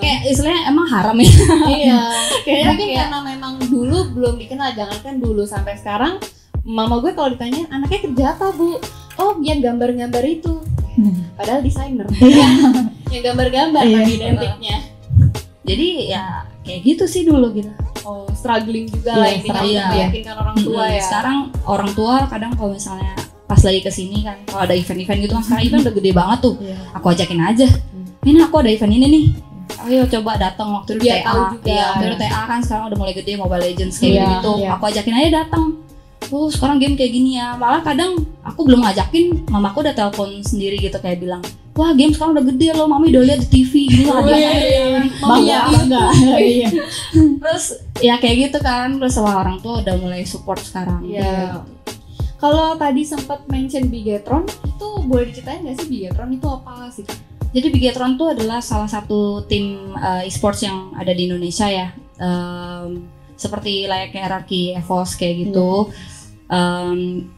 [0.00, 1.28] kayak istilahnya emang haram ya
[1.66, 2.00] Iya.
[2.44, 6.16] Kayaknya Mungkin kayak- karena memang dulu belum dikenal, jangankan dulu sampai sekarang.
[6.62, 8.80] Mama gue kalau ditanya anaknya kerja apa bu?
[9.16, 10.60] Oh yang gambar-gambar itu.
[11.34, 12.06] Padahal desainer.
[13.12, 13.96] yang gambar-gambar Iya.
[13.96, 14.76] kan identiknya.
[15.62, 16.22] jadi ya
[16.60, 17.70] kayak gitu sih dulu gitu
[18.02, 19.84] Oh struggling juga Iya, lah intinya iya.
[19.88, 20.92] meyakinkan orang tua Mm-mm.
[20.92, 21.00] ya.
[21.00, 25.32] sekarang orang tua kadang kalau misalnya pas lagi ke sini kan kalau ada event-event gitu
[25.32, 26.76] kan sekarang event udah gede banget tuh Iya.
[26.92, 27.68] aku ajakin aja
[28.22, 29.24] ini aku ada event ini nih
[29.82, 31.66] ayo coba datang waktu itu Biar TA tahu juga.
[31.66, 34.68] iya waktu itu TA kan sekarang udah mulai gede Mobile Legends kayak Iya, gitu iya.
[34.70, 35.62] aku ajakin aja datang
[36.32, 40.80] oh sekarang game kayak gini ya malah kadang aku belum ngajakin mamaku udah telepon sendiri
[40.80, 41.42] gitu kayak bilang
[41.74, 44.34] wah game sekarang udah gede loh mami udah lihat di TV gini lah Wih,
[45.20, 45.60] Mami Bangga, ya.
[45.68, 46.04] bangga.
[46.38, 46.70] Iya.
[47.42, 47.64] terus
[47.98, 51.66] ya kayak gitu kan terus wah orang tua udah mulai support sekarang Iya.
[52.44, 57.00] Kalau tadi sempat mention Bigetron, itu boleh diceritain nggak sih Bigetron itu apa sih?
[57.56, 61.88] Jadi Bigetron tuh adalah salah satu tim uh, e-sports yang ada di Indonesia ya.
[62.20, 64.50] Em, seperti layaknya RRQ,
[64.82, 65.90] EVOS kayak gitu.
[66.48, 67.28] Em,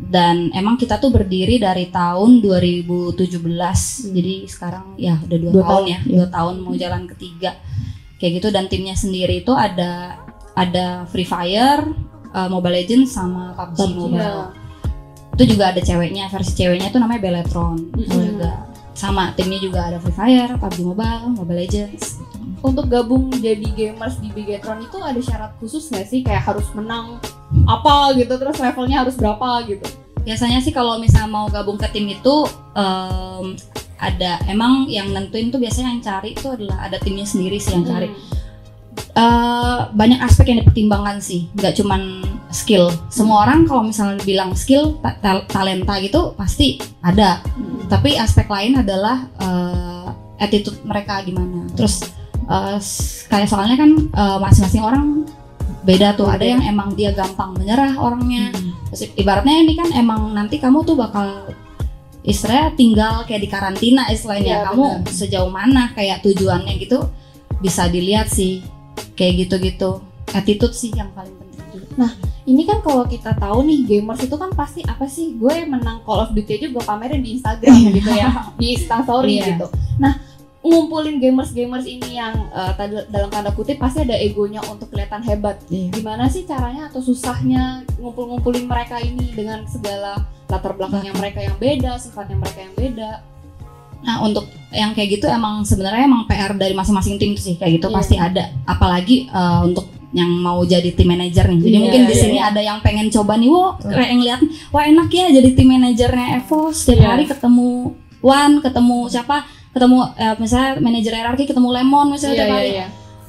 [0.00, 3.28] dan emang kita tuh berdiri dari tahun 2017.
[4.10, 6.16] Jadi sekarang ya udah dua, Dua tahun, tahun, ya, iya.
[6.16, 7.52] dua tahun mau jalan ketiga.
[8.16, 10.16] Kayak gitu dan timnya sendiri itu ada
[10.56, 11.84] ada Free Fire,
[12.32, 14.42] uh, Mobile Legends sama PUBG, PUBG, Mobile.
[15.36, 17.78] Itu juga ada ceweknya, versi ceweknya itu namanya Beletron.
[17.96, 18.28] Itu Mm-mm.
[18.36, 18.50] juga
[18.92, 22.20] sama timnya juga ada Free Fire, PUBG Mobile, Mobile Legends.
[22.60, 26.20] Untuk gabung jadi gamers di Bigetron itu ada syarat khusus nggak sih?
[26.26, 27.22] Kayak harus menang
[27.70, 29.86] apa gitu, terus levelnya harus berapa gitu?
[30.20, 32.44] Biasanya sih kalau misalnya mau gabung ke tim itu
[32.76, 33.56] em,
[33.96, 37.88] ada emang yang nentuin tuh biasanya yang cari itu adalah ada timnya sendiri sih yang
[37.88, 38.08] cari.
[39.10, 42.22] Eh, banyak aspek yang dipertimbangkan sih, nggak cuman
[42.54, 42.94] skill.
[43.10, 47.42] Semua orang kalau misalnya bilang skill, ta- ta- talenta gitu pasti ada.
[47.90, 50.06] Tapi aspek lain adalah eh,
[50.38, 51.66] attitude mereka gimana.
[51.74, 52.06] Terus
[52.50, 52.78] eh,
[53.30, 55.04] kayak soalnya kan eh, masing-masing orang
[55.80, 56.28] beda tuh.
[56.28, 58.50] Ada yang emang dia gampang menyerah orangnya.
[58.90, 61.54] Terus ibaratnya ini kan emang nanti kamu tuh bakal
[62.20, 64.60] istilahnya tinggal kayak di karantina istilahnya.
[64.60, 65.12] Iya, kamu benar.
[65.14, 67.08] sejauh mana kayak tujuannya gitu
[67.60, 68.60] bisa dilihat sih
[69.16, 70.04] kayak gitu-gitu.
[70.30, 72.12] Attitude sih yang paling penting juga.
[72.46, 75.38] Ini kan kalau kita tahu nih gamers itu kan pasti apa sih?
[75.38, 79.46] Gue menang Call of Duty aja gue pamerin di Instagram gitu ya, di Instastory Iya.
[79.54, 79.66] gitu.
[80.02, 80.18] Nah,
[80.60, 82.36] ngumpulin gamers-gamers ini yang
[82.76, 85.56] tanda- dalam tanda kutip pasti ada egonya untuk kelihatan hebat.
[85.66, 85.88] Iya.
[85.90, 91.96] Gimana sih caranya atau susahnya ngumpul-ngumpulin mereka ini dengan segala latar belakangnya mereka yang beda,
[91.96, 93.10] sifatnya mereka yang beda?
[94.00, 97.88] Nah untuk yang kayak gitu emang sebenarnya emang PR dari masing-masing tim sih kayak gitu
[97.88, 97.96] Iya.
[97.96, 98.44] pasti ada.
[98.64, 101.58] Apalagi eh, untuk yang mau jadi tim manajer nih.
[101.58, 104.82] Jadi Iya, mungkin di iya, sini ada yang pengen coba nih, wah kayak ngeliat, wah
[104.82, 107.08] enak ya jadi tim manajernya Evo setiap Iya.
[107.08, 112.54] hari ketemu Wan, ketemu siapa, ketemu eh, misalnya manajer RRQ ketemu Lemon misalnya Iya, tiap
[112.54, 112.70] hari.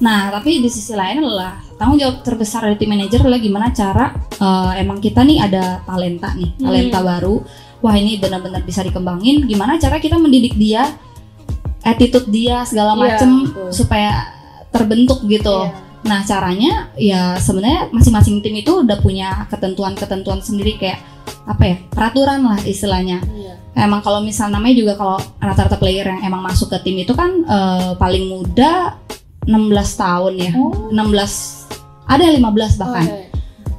[0.02, 4.10] Nah, tapi di sisi lain adalah tanggung jawab terbesar dari tim manajer adalah gimana cara
[4.34, 6.64] eh, emang kita nih ada talenta nih, Hmm.
[6.66, 7.34] talenta baru.
[7.78, 9.46] Wah, ini benar-benar bisa dikembangin.
[9.46, 10.86] Gimana cara kita mendidik dia,
[11.82, 13.70] attitude dia segala Iya, macem betul.
[13.74, 14.10] supaya
[14.70, 15.66] terbentuk gitu.
[15.66, 15.74] Iya.
[16.02, 20.98] Nah, caranya ya sebenarnya masing-masing tim itu udah punya ketentuan-ketentuan sendiri kayak
[21.46, 21.76] apa ya?
[21.90, 23.22] peraturan lah istilahnya.
[23.30, 23.54] Iya.
[23.72, 27.30] Emang kalau misal namanya juga kalau rata-rata player yang emang masuk ke tim itu kan
[27.44, 29.00] eh, paling muda
[29.48, 29.48] 16
[29.96, 30.52] tahun ya.
[30.54, 30.92] Oh.
[30.92, 33.06] 16 ada yang 15 bahkan.
[33.08, 33.32] Oh, iya.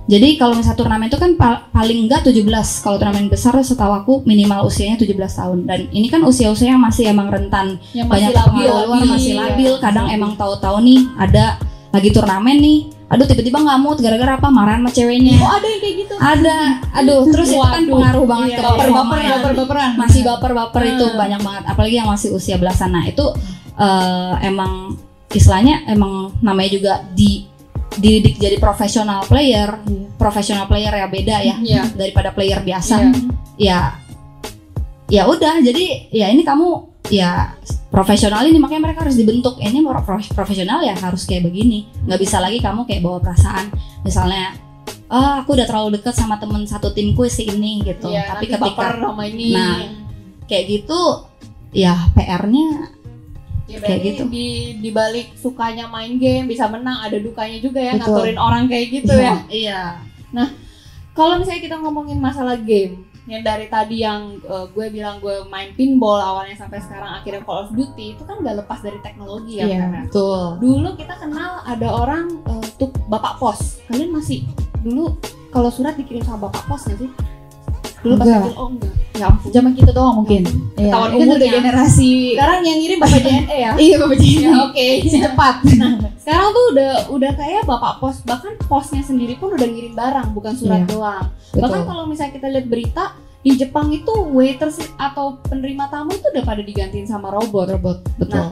[0.03, 2.43] Jadi kalau misalnya turnamen itu kan pa- paling enggak 17.
[2.83, 5.57] Kalau turnamen besar setahu aku minimal usianya 17 tahun.
[5.63, 9.41] Dan ini kan usia-usia yang masih emang rentan Yang banyak labil, pengaruh luar masih iya.
[9.47, 9.71] labil.
[9.79, 11.55] Kadang emang tahu-tahu nih ada
[11.95, 12.79] lagi turnamen nih.
[13.11, 15.37] Aduh tiba-tiba nggak mood gara-gara apa marahan sama ceweknya.
[15.39, 16.13] Oh ada yang kayak gitu.
[16.17, 16.57] Ada,
[16.97, 19.31] aduh terus itu kan pengaruh banget Iya, ke baper-baper performa ya, ya.
[19.37, 19.89] baper-baperan.
[19.99, 21.17] Masih baper-baper itu Hmm.
[21.17, 22.89] banyak banget, apalagi yang masih usia belasan.
[22.89, 23.25] Nah itu
[23.73, 24.93] eh, emang
[25.29, 27.49] istilahnya emang namanya juga di
[27.93, 29.69] dididik jadi profesional player,
[30.17, 31.83] profesional player ya beda ya Iya.
[31.93, 32.97] daripada player biasa.
[32.97, 33.13] Iya.
[33.53, 33.79] Ya,
[35.11, 35.61] ya udah.
[35.61, 37.51] Jadi ya ini kamu ya
[37.91, 39.59] profesional ini makanya mereka harus dibentuk.
[39.59, 41.89] Ini pro- pro- profesional ya harus kayak begini.
[42.07, 43.69] Nggak bisa lagi kamu kayak bawa perasaan.
[44.07, 44.55] Misalnya,
[45.11, 48.07] ah aku udah terlalu dekat sama temen satu timku si ini gitu.
[48.09, 49.51] Iya, Tapi ketika sama ini.
[49.53, 49.77] Nah,
[50.47, 50.99] kayak gitu
[51.73, 52.93] ya PR-nya
[53.63, 54.23] Ya, kayak gitu.
[54.27, 58.11] di di balik sukanya main game bisa menang ada dukanya juga ya Betul.
[58.11, 59.39] ngaturin orang kayak gitu ya.
[59.47, 59.81] Iya.
[61.13, 65.71] Kalau misalnya kita ngomongin masalah game yang dari tadi yang uh, gue bilang gue main
[65.79, 69.65] pinball awalnya sampai sekarang akhirnya Call of Duty itu kan gak lepas dari teknologi ya.
[69.67, 69.87] Iya, ya.
[70.07, 70.43] betul.
[70.59, 73.79] Dulu kita kenal ada orang uh, tuh bapak pos.
[73.87, 74.43] Kalian masih
[74.83, 75.15] dulu
[75.55, 77.09] kalau surat dikirim sama bapak pos gak sih?
[78.03, 78.53] Dulu pas Enggak.
[78.53, 78.93] oh enggak.
[79.13, 79.49] Ya ampun.
[79.49, 80.41] Zaman kita doang mungkin.
[80.75, 80.91] Iya.
[80.91, 81.53] Ini kan udah umurnya.
[81.53, 82.11] generasi.
[82.33, 83.71] Sekarang yang ngirim bapak JNE ya.
[83.77, 84.31] Iya Bapak Ji.
[84.35, 85.55] Ya, oke, cepat.
[85.77, 90.27] Nah, sekarang tuh udah udah kayak bapak pos, bahkan posnya sendiri pun udah ngirim barang,
[90.31, 90.89] bukan surat Iya.
[90.89, 91.25] doang.
[91.47, 91.61] Betul.
[91.61, 93.03] Bahkan kalau misalnya kita lihat berita
[93.39, 97.69] di Jepang itu waiters atau penerima tamu itu udah pada digantiin sama robot.
[97.71, 97.97] Robot.
[98.15, 98.39] Betul.
[98.39, 98.51] Nah,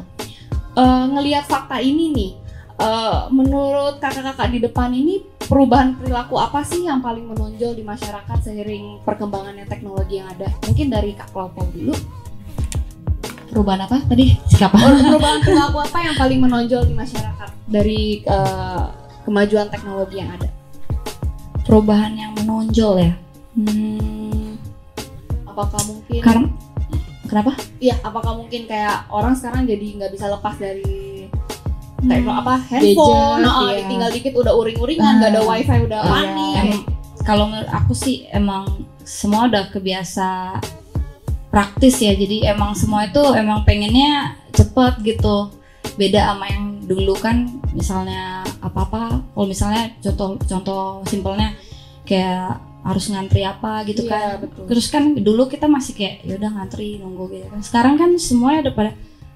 [0.71, 2.31] Eh, ngelihat fakta ini nih,
[2.77, 5.19] eh, menurut kakak-kakak di depan ini
[5.51, 10.47] perubahan perilaku apa sih yang paling menonjol di masyarakat seiring perkembangannya teknologi yang ada?
[10.63, 11.91] Mungkin dari Kak Klopo dulu.
[13.51, 14.39] Perubahan apa tadi?
[14.47, 18.83] Sikap Oh, perubahan perilaku apa yang paling menonjol di masyarakat dari eh,
[19.27, 20.47] kemajuan teknologi yang ada?
[21.67, 23.13] Perubahan yang menonjol ya.
[23.51, 24.55] Hmm,
[25.43, 26.21] Apakah mungkin?
[26.23, 26.47] karena
[27.27, 27.51] kenapa?
[27.83, 30.87] Iya, apakah mungkin kayak orang sekarang jadi nggak bisa lepas dari
[32.01, 33.39] tekno apa handphone?
[33.39, 33.87] Gadget, iya.
[33.87, 36.09] tinggal dikit udah uring-uringan, nggak ada Ah, wifi udah iya.
[36.09, 36.55] panik.
[36.57, 36.85] Em-
[37.21, 38.65] kalau menurut aku sih emang
[39.01, 40.57] semua udah kebiasa
[41.47, 45.51] praktis ya jadi emang semua itu emang pengennya cepet gitu
[45.93, 51.51] beda sama yang dulu kan misalnya apa apa kalau misalnya contoh contoh simpelnya
[52.03, 54.63] kayak harus ngantri apa gitu Iya, kan betul.
[54.65, 58.65] terus kan dulu kita masih kayak ya udah ngantri nunggu gitu kan sekarang kan semuanya
[58.65, 58.91] udah pada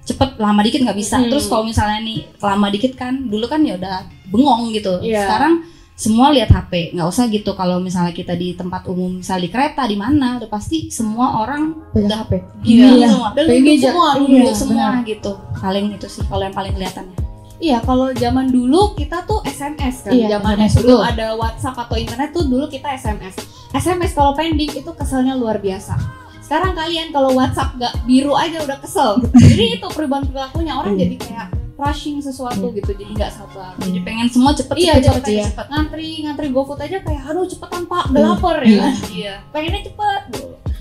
[0.06, 1.28] cepet lama dikit nggak bisa Hmm.
[1.28, 5.20] terus kalau misalnya nih lama dikit kan dulu kan ya udah bengong gitu Iya.
[5.20, 5.54] sekarang
[5.92, 9.82] semua lihat HP nggak usah gitu kalau misalnya kita di tempat umum misal di kereta
[9.82, 12.32] di mana udah pasti semua orang Udah HP.
[12.60, 13.08] gini Iya.
[13.10, 13.88] semua Dan duduk aja.
[13.88, 17.16] semua, duduk Iya, semua gitu paling itu sih kalau yang paling kelihatannya
[17.56, 20.12] Iya, kalau zaman dulu kita tuh SMS kan.
[20.12, 21.00] Iya, zaman SMS, betul.
[21.00, 23.32] ada WhatsApp atau internet tuh dulu kita SMS.
[23.72, 25.96] SMS kalau pending itu keselnya luar biasa.
[26.46, 29.18] Sekarang kalian kalau WhatsApp nggak biru aja udah kesel.
[29.50, 33.74] jadi itu perubahan perilakunya orang jadi kayak rushing sesuatu gitu, jadi nggak sabar.
[33.82, 35.44] jadi pengen semua cepet Iya, cepet cepet, cepet, iya.
[35.50, 35.66] cepet.
[35.68, 38.80] Ngantri, ngantri GoFood aja kayak, aduh cepetan pak, udah lapar ya.
[38.80, 38.94] kan?
[39.12, 40.22] iya Pengennya cepet.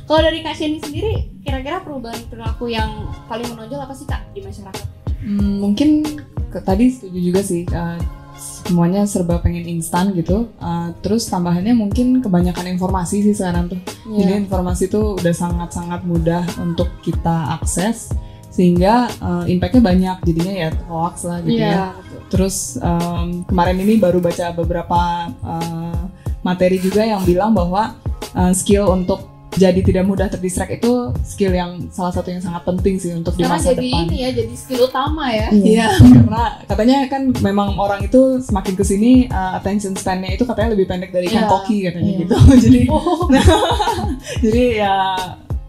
[0.05, 4.39] Kalau dari Kak Sheni sendiri, kira-kira perubahan perilaku yang paling menonjol apa sih Kak di
[4.45, 4.85] masyarakat?
[5.25, 6.05] Hmm, mungkin
[6.53, 7.97] ke, tadi setuju juga sih uh,
[8.37, 10.49] semuanya serba pengen instan gitu.
[10.57, 13.79] Uh, terus tambahannya mungkin kebanyakan informasi sih sekarang tuh.
[14.09, 14.25] Iya.
[14.25, 18.11] Jadi informasi tuh udah sangat-sangat mudah untuk kita akses
[18.55, 21.91] sehingga uh, impactnya banyak jadinya ya hoax lah gitu ya.
[21.91, 22.19] betul.
[22.31, 26.01] Terus um, kemarin ini baru baca beberapa uh,
[26.39, 27.99] materi juga yang bilang bahwa
[28.31, 30.91] uh, skill untuk jadi tidak mudah terdistract itu
[31.23, 34.03] skill yang salah satu yang sangat penting sih untuk di Sekarang masa jadi depan.
[34.05, 35.47] ini ya, jadi skill utama ya.
[35.49, 40.75] Iya, karena katanya kan memang orang itu semakin ke sini uh, attention span-nya itu katanya
[40.75, 41.47] lebih pendek dari Iya.
[41.47, 42.19] koki katanya Iya.
[42.27, 42.35] gitu.
[42.67, 43.27] jadi Oh,
[44.43, 44.95] jadi ya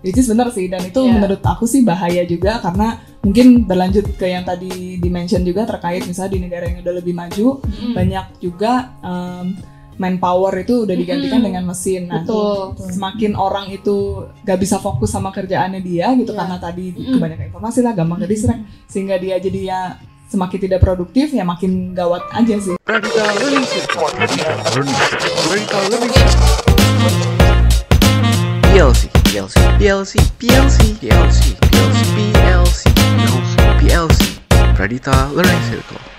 [0.03, 1.13] itu benar sih dan itu Iya.
[1.19, 6.39] menurut aku sih bahaya juga karena mungkin berlanjut ke yang tadi dimention juga terkait misalnya
[6.39, 7.91] di negara yang udah lebih maju mm.
[7.91, 9.51] banyak juga um,
[9.97, 11.49] manpower itu udah digantikan Mm-mm.
[11.49, 12.07] dengan mesin.
[12.07, 12.77] Nah, betul.
[12.87, 13.97] semakin orang itu
[14.43, 16.39] gak bisa fokus sama kerjaannya dia gitu Iya.
[16.39, 17.17] karena tadi Mm-mm.
[17.17, 19.81] kebanyakan informasi lah gampang ke distract sehingga dia jadi ya
[20.27, 22.75] semakin tidak produktif ya makin gawat aja sih.
[28.63, 32.01] PLC, PLC, PLC, PLC, PLC, PLC,
[32.35, 34.21] PLC, PLC, PLC.
[34.77, 36.16] Radita Learning Circle.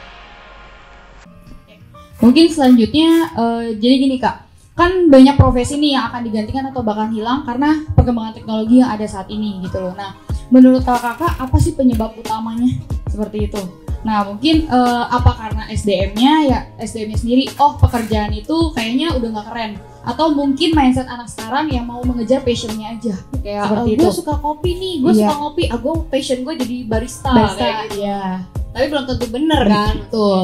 [2.18, 4.36] Mungkin selanjutnya eh, jadi gini kak,
[4.74, 9.06] kan banyak profesi nih yang akan digantikan atau bahkan hilang karena perkembangan teknologi yang ada
[9.06, 9.94] saat ini gitu loh.
[9.94, 12.74] Nah, menurut kakak-kakak apa sih penyebab utamanya
[13.06, 13.62] seperti itu?
[13.98, 19.48] Nah mungkin eh, apa karena SDM-nya ya SDM-nya sendiri, oh pekerjaan itu kayaknya udah nggak
[19.50, 19.72] keren.
[20.08, 23.18] Atau mungkin mindset anak sekarang yang mau mengejar passionnya aja.
[23.44, 24.16] Kayak Seperti gue itu.
[24.16, 25.20] suka kopi nih, gue Iya.
[25.20, 27.30] suka ngopi, ah gue passion gue jadi barista.
[27.30, 27.98] Barista, kayak gitu.
[28.00, 28.22] iya.
[28.72, 29.94] Tapi belum tentu bener kan.
[30.00, 30.44] Betul.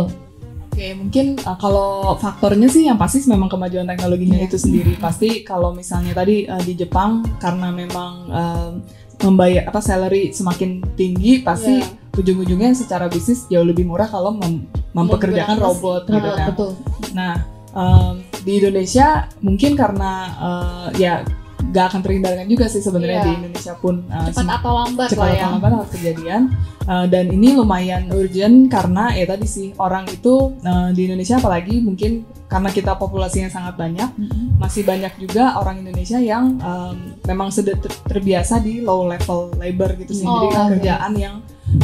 [0.73, 4.49] Oke, mungkin uh, kalau faktornya sih yang pasti memang kemajuan teknologinya Iya.
[4.49, 4.97] itu sendiri.
[4.97, 8.71] Pasti kalau misalnya tadi uh, di Jepang karena memang um,
[9.21, 12.17] membayar apa salary semakin tinggi, pasti Iya.
[12.17, 16.47] ujung-ujungnya secara bisnis jauh lebih murah kalau mem- mempekerjakan robot gitu Ah, kan.
[16.49, 16.71] Betul.
[17.13, 17.33] Nah,
[17.71, 21.21] um, di Indonesia mungkin karena uh, ya
[21.73, 23.25] gak akan terhindarkan juga sih sebenarnya Iya.
[23.25, 25.41] di Indonesia pun uh, Cepat atau lambat cepat lah ya.
[25.41, 26.43] atau lambat kejadian
[26.83, 31.79] Uh, dan ini lumayan urgent karena ya tadi sih orang itu uh, di Indonesia apalagi
[31.79, 34.12] mungkin karena kita populasinya sangat banyak
[34.59, 39.95] masih banyak juga orang Indonesia yang um, memang sudah ter- terbiasa di low level labor
[39.95, 40.69] gitu sih Oh, jadi oke.
[40.75, 41.36] kerjaan yang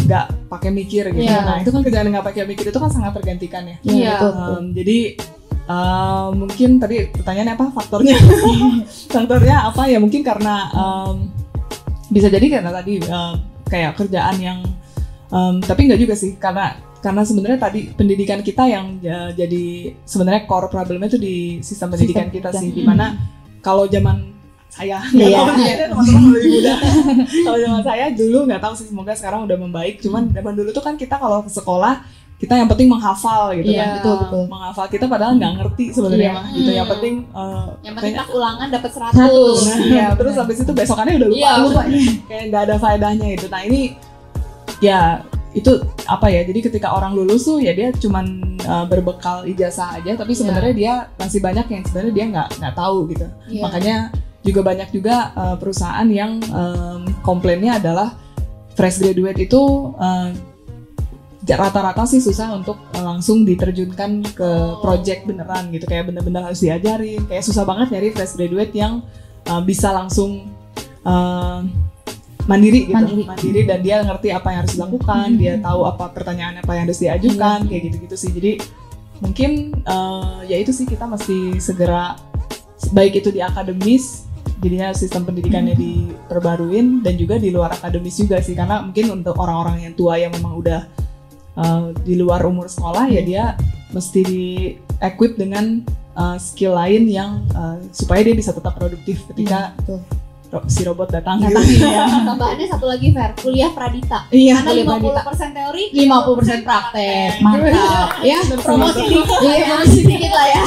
[0.04, 1.48] nggak pakai mikir gitu Iya.
[1.48, 4.16] nah itu kan kerjaan yang nggak pakai mikir itu kan sangat tergantikan ya Iya.
[4.20, 4.32] betul.
[4.36, 4.98] Um, jadi
[5.70, 8.18] uh, mungkin tadi pertanyaannya apa faktornya?
[9.14, 9.98] faktornya apa ya?
[9.98, 11.30] Mungkin karena um,
[12.10, 14.60] bisa jadi karena tadi uh, kayak kerjaan yang
[15.30, 19.66] um, tapi nggak juga sih karena karena sebenarnya tadi pendidikan kita yang ja- jadi
[20.04, 23.16] sebenarnya core problemnya itu di sistem pendidikan kita sih di mana
[23.62, 24.36] kalau zaman
[24.68, 25.38] saya nggak Iya.
[25.40, 26.74] tahu nih, teman-teman lebih muda
[27.46, 30.84] kalau zaman saya dulu nggak tahu sih semoga sekarang udah membaik cuman zaman dulu tuh
[30.84, 32.04] kan kita kalau ke sekolah
[32.40, 34.44] kita yang penting menghafal gitu Iya, kan betul, betul.
[34.48, 36.32] menghafal kita padahal nggak ngerti sebenarnya Iya.
[36.34, 36.94] mah gitu yang Hmm.
[36.96, 39.12] penting uh, Yang penting kayak- tak ulangan dapat 100.
[39.60, 41.82] Nah, Iya, terus habis itu besokannya udah lupa, Iya, lupa
[42.26, 43.46] kayak nggak ada faedahnya itu.
[43.46, 43.82] Nah ini
[44.80, 45.00] ya
[45.52, 45.72] itu
[46.06, 46.42] apa ya?
[46.42, 48.26] Jadi ketika orang lulus tuh ya dia cuman
[48.64, 52.98] uh, berbekal ijazah aja, tapi sebenarnya dia masih banyak yang sebenarnya dia nggak nggak tahu
[53.12, 53.28] gitu.
[53.50, 53.62] Iya.
[53.66, 53.96] Makanya
[54.40, 58.16] juga banyak juga uh, perusahaan yang um, komplainnya adalah
[58.74, 59.60] fresh graduate itu
[60.00, 60.32] uh,
[61.58, 64.50] rata-rata sih susah untuk uh, langsung diterjunkan ke
[64.84, 65.88] project beneran gitu.
[65.88, 67.26] Kayak bener-bener harus diajarin.
[67.26, 69.02] Kayak susah banget nyari fresh graduate yang
[69.50, 70.52] uh, bisa langsung
[71.08, 71.64] uh,
[72.46, 72.98] mandiri gitu.
[72.98, 73.24] Mandiri.
[73.26, 73.62] mandiri.
[73.66, 75.28] dan dia ngerti apa yang harus dilakukan.
[75.38, 78.32] Dia tahu apa pertanyaan apa yang harus diajukan kayak gitu-gitu sih.
[78.36, 78.52] Jadi
[79.24, 82.18] mungkin uh, ya itu sih kita mesti segera
[82.96, 88.58] baik itu di akademis jadinya sistem pendidikannya diperbaruin dan juga di luar akademis juga sih.
[88.58, 91.09] Karena mungkin untuk orang-orang yang tua yang memang udah
[91.56, 93.44] uh, di luar umur sekolah ya dia
[93.90, 94.46] mesti di
[95.00, 95.82] equip dengan
[96.14, 99.98] uh, skill lain yang uh, supaya dia bisa tetap produktif ketika betul.
[100.50, 101.86] ro- si robot datang Datang, gitu.
[101.86, 102.06] iya.
[102.26, 104.30] Tambahannya satu lagi Fer, kuliah Pradita.
[104.30, 107.32] Iya, Karena kuliah 50% teori, 50% praktek.
[107.42, 108.08] Mantap.
[108.22, 109.02] Ya, promosi.
[109.42, 110.62] Iya, promosi dikit lah ya.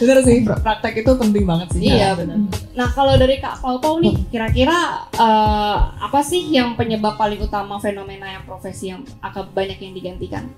[0.00, 2.36] Bener sih pra- praktek itu penting banget sih Iya, Nah, benar.
[2.70, 8.26] Nah, kalau dari Kak Paupau nih, kira-kira eh, apa sih yang penyebab paling utama fenomena
[8.26, 10.48] yang profesi yang akan banyak yang digantikan?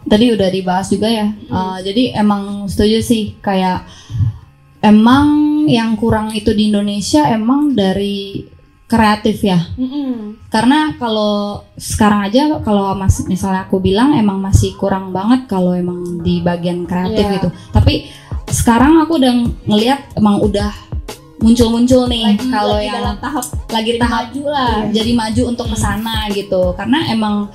[0.00, 1.30] tadi udah dibahas juga ya.
[1.46, 3.86] Uh, jadi emang setuju sih kayak
[4.82, 5.28] emang
[5.68, 8.42] yang kurang itu di Indonesia emang dari
[8.90, 9.70] kreatif ya.
[10.50, 16.18] Karena kalau sekarang aja kalau mas misalnya aku bilang emang masih kurang banget kalau emang
[16.20, 17.34] di bagian kreatif Iya.
[17.38, 17.48] gitu.
[17.70, 18.10] Tapi
[18.50, 19.32] sekarang aku udah
[19.64, 20.74] ngelihat emang udah
[21.38, 24.74] muncul-muncul nih kalau yang dalam tahap lagi jadi tahap maju lah.
[24.92, 27.48] jadi maju untuk ke sana gitu karena emang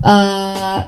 [0.00, 0.80] eh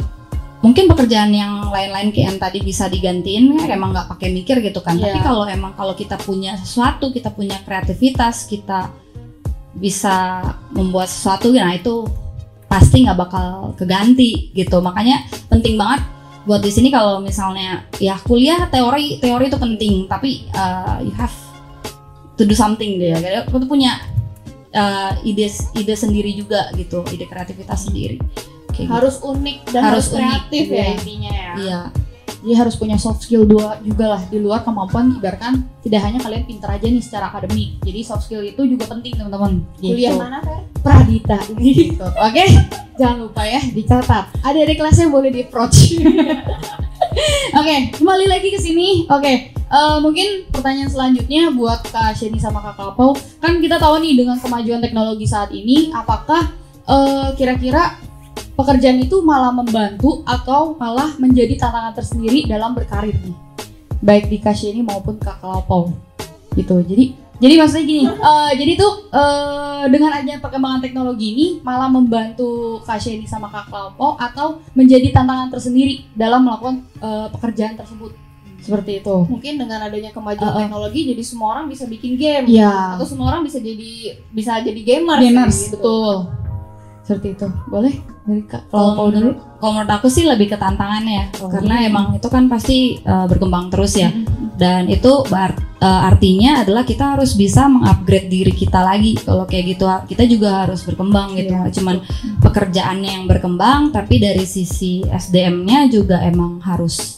[0.64, 4.80] mungkin pekerjaan yang lain-lain kayak yang tadi bisa digantiin ya emang nggak pakai mikir gitu
[4.80, 5.22] kan tapi Iya.
[5.22, 8.90] kalau emang kalau kita punya sesuatu kita punya kreativitas kita
[9.76, 10.40] bisa
[10.72, 12.08] membuat sesuatu nah itu
[12.66, 16.02] pasti nggak bakal keganti gitu makanya penting banget
[16.46, 21.34] buat di sini kalau misalnya ya kuliah teori teori itu penting tapi uh, you have
[22.38, 23.98] to do something deh ya aku tuh punya
[24.76, 28.22] uh, ide ide sendiri juga gitu ide kreativitas sendiri
[28.70, 28.92] Kayak gitu.
[28.92, 30.86] harus unik dan harus, Harus unik, kreatif ya iya.
[30.92, 31.52] intinya ya.
[31.56, 31.80] iya
[32.46, 36.46] Jadi harus punya soft skill dua juga lah di luar kemampuan ibaratkan tidak hanya kalian
[36.46, 37.74] pintar aja nih secara akademik.
[37.82, 39.66] Jadi soft skill itu juga penting teman-teman.
[39.82, 40.22] Kuliah Gitu.
[40.22, 40.62] mana Fer?
[40.78, 42.06] Pradita gitu.
[42.06, 42.44] Oke,
[42.94, 44.30] jangan lupa ya dicatat.
[44.46, 45.98] Ada adik kelasnya boleh di approach.
[47.58, 49.10] Oke, kembali lagi ke sini.
[49.10, 53.18] Oke, eh, mungkin pertanyaan selanjutnya buat Kak Sheni sama Kak Kapau.
[53.42, 56.46] Kan kita tahu nih dengan kemajuan teknologi saat ini, apakah
[56.86, 57.98] eh, kira-kira
[58.56, 63.36] pekerjaan itu malah membantu atau malah menjadi tantangan tersendiri dalam berkarir nih?
[64.00, 65.92] Baik di Kak Sheni maupun Kak Kapau.
[66.56, 66.76] Gitu.
[66.88, 67.04] Jadi
[67.36, 72.96] jadi maksudnya gini, eh, jadi tuh eh, dengan adanya perkembangan teknologi ini malah membantu Kak
[72.96, 78.16] Sheni sama Kak Klaupo atau menjadi tantangan tersendiri dalam melakukan eh, pekerjaan tersebut.
[78.56, 79.16] Seperti itu.
[79.28, 80.60] Mungkin dengan adanya kemajuan Uh-uh.
[80.64, 82.96] teknologi jadi semua orang bisa bikin game Iya.
[82.98, 85.78] atau semua orang bisa jadi bisa jadi gamer Gamers, sih, gitu.
[85.78, 86.16] betul.
[87.06, 87.46] Seperti itu.
[87.70, 87.94] Boleh?
[88.26, 91.46] Dari Kak Kalau menurut, kalau menurut aku sih lebih ke tantangannya ya, Oh.
[91.46, 94.58] karena emang itu kan pasti uh, berkembang terus ya, Mm-hmm.
[94.58, 99.14] dan itu bar- uh, artinya adalah kita harus bisa mengupgrade diri kita lagi.
[99.22, 101.96] Kalau kayak gitu, kita juga harus berkembang gitu, Iya, nggak cuman
[102.42, 107.15] pekerjaannya yang berkembang, tapi dari sisi SDM-nya juga emang harus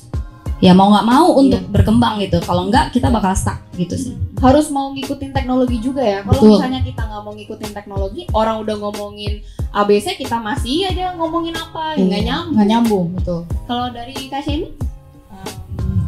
[0.58, 1.70] ya mau nggak mau untuk Iya.
[1.70, 2.38] berkembang gitu.
[2.40, 4.14] Kalau nggak kita bakal stuck gitu sih.
[4.38, 6.22] harus mau ngikutin teknologi juga ya.
[6.22, 9.42] Kalau misalnya kita nggak mau ngikutin teknologi, orang udah ngomongin
[9.72, 12.52] ABC, kita masih aja ngomongin apa, ya nggak Iya, nyambung.
[12.54, 13.40] Nggak nyambung, betul.
[13.66, 14.70] Kalau dari Kak Sheni,
[15.28, 16.06] Um,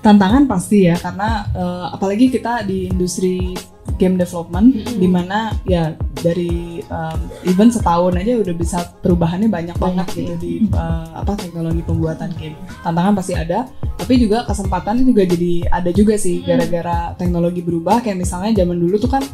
[0.00, 3.54] tantangan pasti ya karena eh, apalagi kita di industri
[3.96, 4.96] game development Mm-mm.
[4.96, 10.52] di mana ya dari um, even setahun aja udah bisa perubahannya banyak, banget gitu di
[10.66, 16.14] eh, apa teknologi pembuatan game tantangan pasti ada tapi juga kesempatan juga jadi ada juga
[16.16, 16.46] sih Mm.
[16.46, 19.24] gara-gara teknologi berubah kayak misalnya zaman dulu tuh kan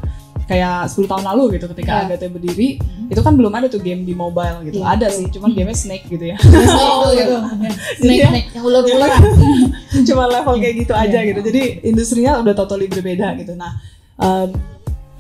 [0.43, 2.05] kayak 10 tahun lalu gitu ketika Iya.
[2.09, 2.69] Agate berdiri
[3.09, 6.05] itu kan belum ada tuh game di mobile gitu Iya, ada sih cuman gamenya Snake
[6.09, 6.37] gitu ya
[6.77, 7.37] oh, gitu.
[8.01, 8.27] Snake, Iya.
[8.29, 9.11] snake yang ular-ular.
[10.09, 11.29] cuma level kayak gitu aja Iya.
[11.33, 13.77] gitu jadi industrinya udah totally berbeda gitu nah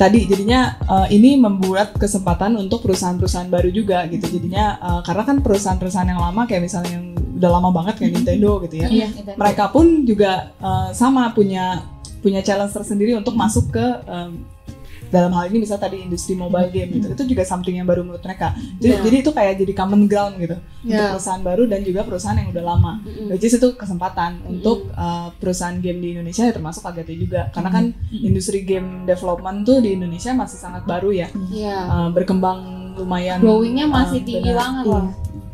[0.02, 4.26] tadi jadinya eh, ini membuat kesempatan untuk perusahaan-perusahaan baru juga gitu.
[4.26, 7.06] Jadinya eh, karena kan perusahaan-perusahaan yang lama kayak misalnya yang
[7.38, 8.88] udah lama banget kayak Nintendo gitu ya.
[8.90, 9.06] Iya,
[9.38, 11.86] mereka pun juga eh, sama punya
[12.22, 14.46] punya challenge tersendiri untuk masuk ke em,
[15.12, 18.24] dalam hal ini misalnya tadi industri mobile game gitu itu juga something yang baru menurut
[18.24, 19.02] mereka jadi, Iya.
[19.04, 21.12] jadi itu kayak jadi common ground gitu untuk Iya.
[21.12, 22.92] perusahaan baru dan juga perusahaan yang udah lama.
[23.28, 27.68] Which is itu kesempatan untuk uh, perusahaan game di Indonesia ya termasuk Agate juga karena
[27.68, 31.76] kan industri game development tuh di Indonesia masih sangat baru ya Iya.
[31.86, 32.58] Uh, berkembang
[32.96, 34.92] lumayan Growingnya masih uh, tinggi banget Iya.
[34.96, 35.06] loh.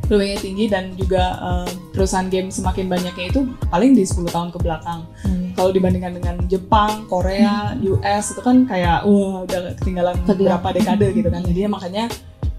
[0.09, 4.59] Growingnya tinggi dan juga uh, perusahaan game semakin banyaknya itu paling di 10 tahun ke
[4.59, 5.53] belakang Hmm.
[5.53, 10.29] kalau dibandingkan dengan Jepang, Korea, US itu kan kayak wah udah ketinggalan Ketinggalan.
[10.31, 12.05] beberapa dekade gitu kan jadi makanya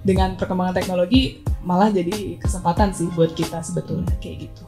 [0.04, 4.64] dengan perkembangan teknologi malah jadi kesempatan sih buat kita sebetulnya kayak gitu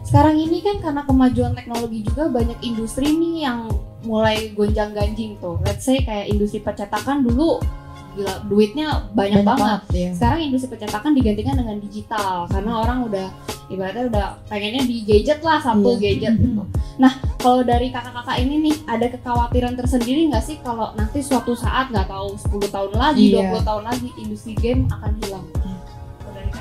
[0.00, 3.70] Sekarang ini kan karena kemajuan teknologi juga banyak industri nih yang
[4.02, 5.54] mulai gonjang-ganjing tuh.
[5.62, 7.62] Let's say kayak industri percetakan dulu
[8.10, 9.80] gila duitnya banyak, banget.
[9.90, 10.10] ya.
[10.12, 13.26] Sekarang industri percetakan digantikan dengan digital karena orang udah
[13.66, 16.18] ibaratnya udah pengennya di gadget lah satu Iya.
[16.18, 16.62] gadget gitu.
[16.98, 21.88] Nah kalau dari kakak-kakak ini nih ada kekhawatiran tersendiri nggak sih kalau nanti suatu saat
[21.88, 23.54] nggak tahu 10 tahun lagi, Iya.
[23.54, 25.46] 20 tahun lagi industri game akan hilang?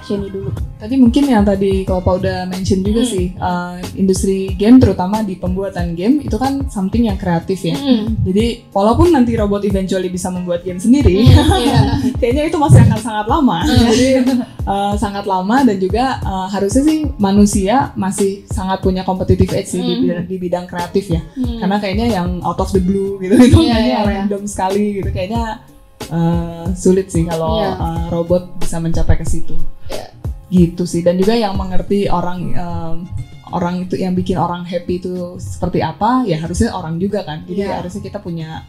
[0.10, 0.50] Sheni dulu.
[0.76, 3.12] Tadi mungkin yang tadi kalau Pak udah mention juga Hmm.
[3.12, 7.78] sih uh, industri game terutama di pembuatan game itu kan something yang kreatif ya.
[8.26, 12.02] Jadi walaupun nanti robot eventually bisa membuat game sendiri, Iya.
[12.20, 13.58] kayaknya itu masih akan sangat lama.
[13.64, 14.08] Jadi
[14.64, 19.80] uh, sangat lama dan juga uh, harusnya sih manusia masih sangat punya competitive edge sih
[19.80, 20.02] di, Hmm.
[20.02, 21.22] bidang, di bidang kreatif ya.
[21.36, 21.60] Hmm.
[21.60, 24.10] Karena kayaknya yang out of the blue gitu itu Iya, kayaknya iya, iya.
[24.24, 25.44] random sekali gitu kayaknya
[26.10, 27.72] uh, sulit sih kalau Iya.
[27.78, 29.56] uh, robot bisa mencapai ke situ.
[29.90, 30.06] Iya.
[30.50, 32.98] Gitu sih dan juga yang mengerti orang um,
[33.50, 37.46] orang itu yang bikin orang happy itu seperti apa ya harusnya orang juga kan.
[37.46, 37.82] Jadi Iya.
[37.82, 38.66] harusnya kita punya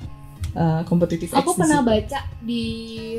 [0.57, 2.65] uh, competitive Aku edge di pernah baca di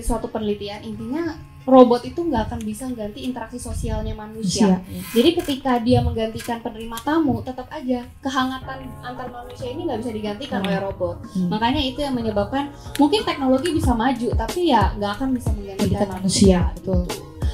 [0.02, 4.82] suatu penelitian intinya robot itu nggak akan bisa ganti interaksi sosialnya manusia.
[5.12, 10.60] Jadi ketika dia menggantikan penerima tamu, tetap aja kehangatan antar manusia ini nggak bisa digantikan
[10.60, 10.68] Hmm.
[10.68, 11.16] oleh robot.
[11.28, 11.48] Hmm.
[11.48, 16.10] Makanya itu yang menyebabkan mungkin teknologi bisa maju, tapi ya nggak akan bisa menggantikan Gantikan
[16.12, 16.58] manusia.
[16.58, 17.02] manusia, betul.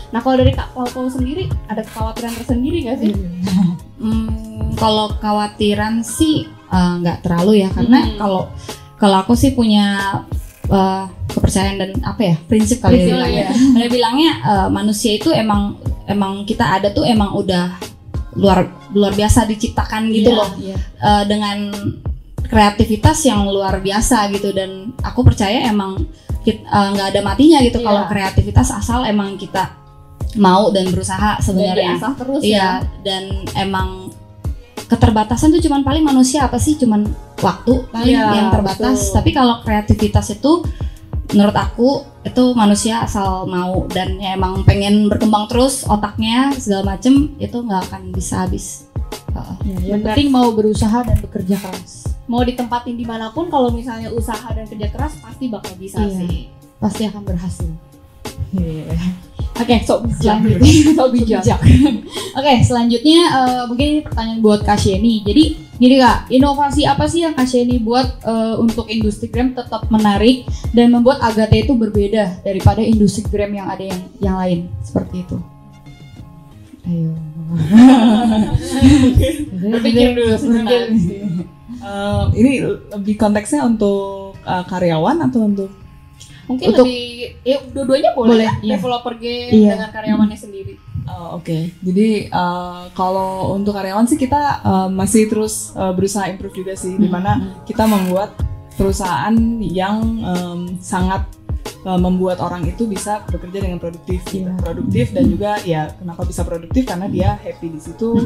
[0.07, 3.11] Nah kalau dari Kak Paul sendiri ada kekhawatiran tersendiri nggak sih?
[3.97, 4.29] Hmm,
[4.75, 8.15] kalau khawatiran sih eh, nggak terlalu ya karena Hmm.
[8.15, 8.41] kalau
[8.95, 10.19] kalau aku sih punya
[10.65, 11.03] eh,
[11.47, 13.39] kepercayaan dan apa ya prinsip kali Prinsip, ya bilangnya.
[13.39, 13.47] iya.
[13.71, 15.61] Karena bilangnya eh, manusia itu emang
[16.05, 17.79] emang kita ada tuh emang udah
[18.35, 20.75] luar luar biasa diciptakan gitu Iya, loh iya.
[20.97, 21.57] Eh, dengan
[22.43, 24.69] kreativitas yang luar biasa gitu dan
[24.99, 26.03] aku percaya emang
[26.43, 27.85] eh, nggak ada matinya gitu Iya.
[27.85, 29.73] kalau kreativitas asal emang kita
[30.37, 31.95] mau dan berusaha Dan sebenarnya.
[31.95, 32.47] diasah terus ya.
[32.47, 32.69] Iya,
[33.01, 33.23] dan
[33.53, 33.89] emang
[34.85, 37.03] keterbatasan tuh cuman paling manusia apa sih cuman
[37.37, 38.79] waktu paling Iya, yang terbatas.
[39.01, 39.15] betul.
[39.19, 40.63] Tapi kalau kreativitas itu
[41.35, 41.89] menurut aku
[42.23, 47.91] itu manusia asal mau dan ya emang pengen berkembang terus otaknya segala macem itu nggak
[47.91, 48.87] akan bisa habis.
[49.31, 49.55] Heeh.
[49.63, 52.07] Ya, yang penting mau berusaha dan bekerja keras.
[52.27, 56.19] Mau ditempatin di mana pun, kalau misalnya usaha dan kerja keras pasti bakal bisa Iya.
[56.19, 56.51] sih.
[56.75, 57.71] Pasti akan berhasil.
[59.57, 60.37] Oke, sok bijak.
[60.97, 61.43] sok bijak.
[62.37, 65.25] Oke, selanjutnya eh, mungkin pertanyaan buat Kak Sheni.
[65.25, 65.43] Jadi,
[65.77, 70.43] gini Kak, inovasi apa sih yang Kak Sheni buat eh, untuk industri game tetap menarik
[70.71, 75.37] dan membuat Agate itu berbeda daripada industri game yang ada yang yang lain seperti itu?
[76.83, 77.11] Ayo.
[79.71, 80.89] Berpikir dulu sebentar.
[81.77, 85.69] Uh, ini lebih konteksnya untuk uh, karyawan atau untuk
[86.47, 88.53] Mungkin Untuk- lebih ya dua-duanya boleh, Boleh, ya.
[88.63, 88.73] iya.
[88.79, 89.71] developer game Iya.
[89.75, 90.73] dengan karyawannya sendiri.
[91.07, 96.59] Oh, Oke, jadi uh, kalau untuk karyawan sih kita uh, masih terus uh, berusaha improve
[96.59, 98.35] juga sih, di mana kita membuat
[98.75, 99.33] perusahaan
[99.63, 101.23] yang um, sangat
[101.87, 104.51] uh, membuat orang itu bisa bekerja dengan produktif, gitu.
[104.59, 106.83] produktif dan juga ya kenapa bisa produktif?
[106.83, 108.19] Karena dia happy di situ,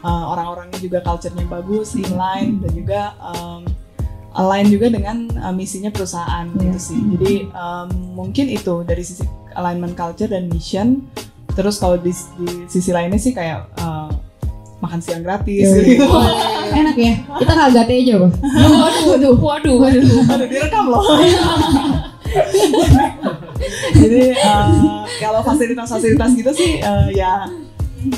[0.00, 3.62] uh, orang-orangnya juga culture-nya bagus, inline dan juga um,
[4.32, 7.00] align juga dengan uh, misinya perusahaan gitu sih.
[7.16, 11.04] Jadi um, mungkin itu dari sisi alignment culture dan mission.
[11.52, 14.08] Terus kalau di, di sisi lainnya sih kayak uh,
[14.82, 16.02] makan siang gratis gitu.
[16.80, 17.14] Enak ya.
[17.38, 18.32] Kita ke Agate aja, Bang.
[19.06, 20.02] Waduh, waduh, waduh.
[20.32, 21.04] Aduh direkam loh.
[23.92, 27.46] Jadi uh, kalau fasilitas-fasilitas gitu sih uh, ya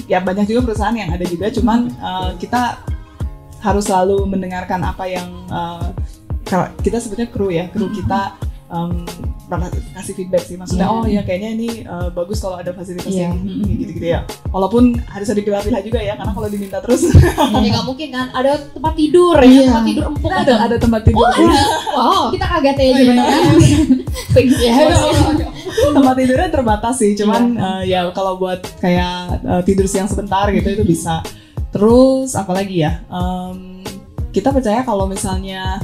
[0.09, 2.81] ya banyak juga perusahaan yang ada juga cuman uh, kita
[3.61, 5.93] harus selalu mendengarkan apa yang uh,
[6.81, 8.37] kita sebutnya kru ya kru kita
[8.73, 9.05] um,
[9.45, 10.95] pernah kasih feedback sih maksudnya Iya.
[10.95, 13.29] oh ya kayaknya ini uh, bagus kalau ada fasilitas Iya.
[13.29, 14.21] yang gitu-gitu ya.
[14.49, 17.05] Walaupun harus ada dipilah-pilah juga ya karena kalau diminta terus.
[17.05, 18.27] Ya nggak mungkin kan?
[18.33, 19.63] Ada tempat tidur ya, Iya.
[19.69, 21.29] tempat tidur empuk ada ada tempat tidur.
[21.95, 22.33] Wow.
[22.33, 23.19] Kita Agate aja, Bang.
[24.35, 24.75] Ya,
[25.97, 30.69] tempat tidurnya terbatas sih cuman eh, ya kalau buat kayak eh, tidur siang sebentar gitu
[30.71, 31.21] itu bisa.
[31.71, 33.03] Terus apalagi ya?
[33.11, 33.83] Em,
[34.31, 35.79] kita percaya kalau misalnya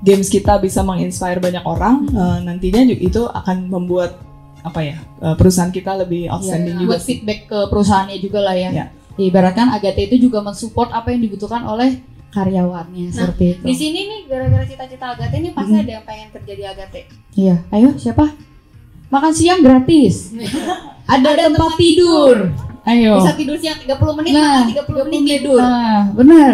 [0.00, 4.16] games kita bisa menginspire banyak orang eh, nantinya ju- itu akan membuat
[4.60, 8.70] apa ya eh, perusahaan kita lebih outstanding juga buat feedback ke perusahaannya juga lah ya.
[8.70, 8.86] Iya.
[9.20, 13.62] Ibaratkan Agate itu juga mensupport apa yang dibutuhkan oleh karyawannya seperti itu.
[13.62, 17.00] Di sini nih gara-gara cita-cita Agate ini pasti ada yang pengen kerja di Agate.
[17.36, 18.32] Iya, ayo siapa?
[19.10, 20.30] Makan siang gratis.
[21.10, 22.54] ada, tempat, tidur.
[22.86, 23.18] Ayo.
[23.18, 25.58] Bisa tidur siang 30 menit, Nah, makan 30 menit tidur.
[25.58, 26.52] Nah, benar.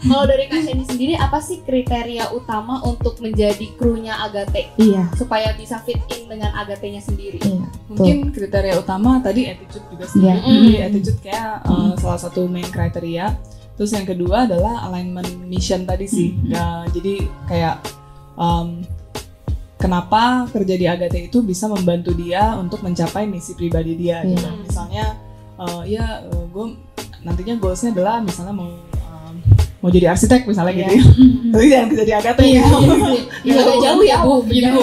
[0.00, 5.50] Kalau dari Kak Sheni sendiri apa sih kriteria utama untuk menjadi krunya Agate Iya, supaya
[5.52, 7.38] bisa fit in dengan Agate-nya sendiri?
[7.38, 7.66] iya.
[7.88, 10.34] mungkin kriteria utama tadi attitude juga sih Iya.
[10.38, 13.34] jadi attitude kayak eh, salah satu main kriteria
[13.74, 17.82] terus yang kedua adalah alignment mission tadi sih Ya, jadi kayak
[18.34, 18.82] em,
[19.76, 24.30] kenapa kerja di Agate itu bisa membantu dia untuk mencapai misi pribadi dia Iya.
[24.32, 24.48] gitu.
[24.62, 25.04] misalnya
[25.56, 26.66] eh, ya gue
[27.18, 28.70] nantinya goalsnya adalah misalnya mau
[29.78, 30.90] mau jadi arsitek misalnya gitu.
[31.48, 32.62] Ya tapi jangan kerja di Agate Iya,
[33.40, 34.34] Iya, agak jauh ya, Bu.
[34.44, 34.82] gitu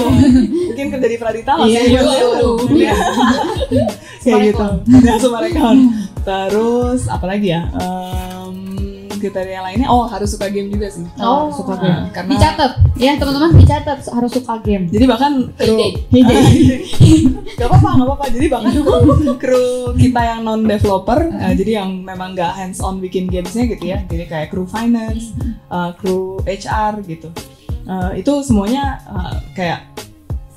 [0.65, 2.57] mungkin kerja di Pradita masih Iya, jauh.
[2.69, 2.95] Iya.
[4.23, 4.65] kayak gitu.
[4.89, 5.77] Ada Sumarekon
[6.19, 7.69] terus apalagi ya?
[7.71, 8.04] Em,
[9.25, 11.01] kriteria lainnya oh harus suka game juga sih.
[11.17, 12.05] Oh, suka Nah, game.
[12.13, 12.71] karena Dicatat.
[12.95, 13.99] Ya teman-teman dicatat.
[14.05, 14.85] Harus suka game.
[14.93, 15.75] jadi bahkan kru
[16.13, 16.85] Heyday.
[17.57, 18.25] gak apa-apa gak apa-apa.
[18.29, 18.71] Jadi bahkan
[19.41, 19.65] kru,
[19.97, 21.19] kita yang non developer
[21.57, 24.05] jadi yang memang gak hands on bikin gamesnya gitu ya.
[24.05, 25.33] Jadi kayak kru finance
[25.73, 27.33] uh, kru HR gitu.
[27.85, 29.85] Uh, itu semuanya uh, kayak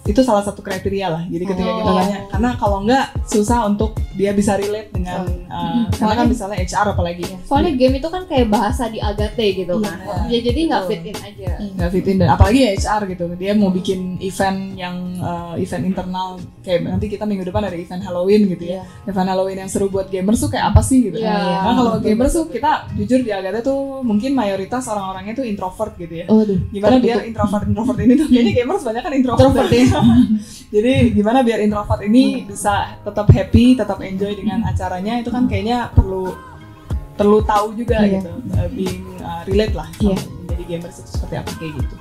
[0.09, 1.23] itu salah satu kriteria lah.
[1.29, 1.97] Jadi ketika kita Oh.
[1.97, 6.97] tanya karena kalau nggak susah untuk dia bisa relate dengan uh, karena kan misalnya HR
[6.97, 7.29] apalagi.
[7.45, 9.85] Soalnya game itu kan kayak bahasa di Agate gitu Iya.
[9.85, 9.97] kan.
[10.27, 11.49] Ya jadi nggak fit in aja.
[11.61, 13.25] nggak fitin dan apalagi ya HR gitu.
[13.37, 16.41] Dia mau bikin event yang uh, event internal.
[16.61, 18.83] Kayak nanti kita minggu depan ada event Halloween gitu ya.
[19.05, 21.21] Event Halloween yang seru buat gamers tuh kayak apa sih gitu.
[21.21, 21.37] Iya.
[21.59, 26.25] karena kalau gamers tuh kita jujur di Agatha tuh mungkin mayoritas orang-orangnya tuh introvert gitu
[26.25, 26.27] ya.
[26.27, 26.43] Oh,
[26.73, 28.27] gimana biar introvert introvert ini tuh?
[28.27, 29.98] Kayaknya gamers banyak kan introvert, ya.
[30.75, 35.89] jadi gimana biar introvert ini bisa tetap happy tetap enjoy dengan acaranya itu kan kayaknya
[35.93, 36.33] perlu
[37.15, 38.23] perlu tahu juga Iya.
[38.23, 40.15] gitu uh, being uh, relate lah Iya.
[40.15, 41.97] sama menjadi gamers itu seperti apa kayak gitu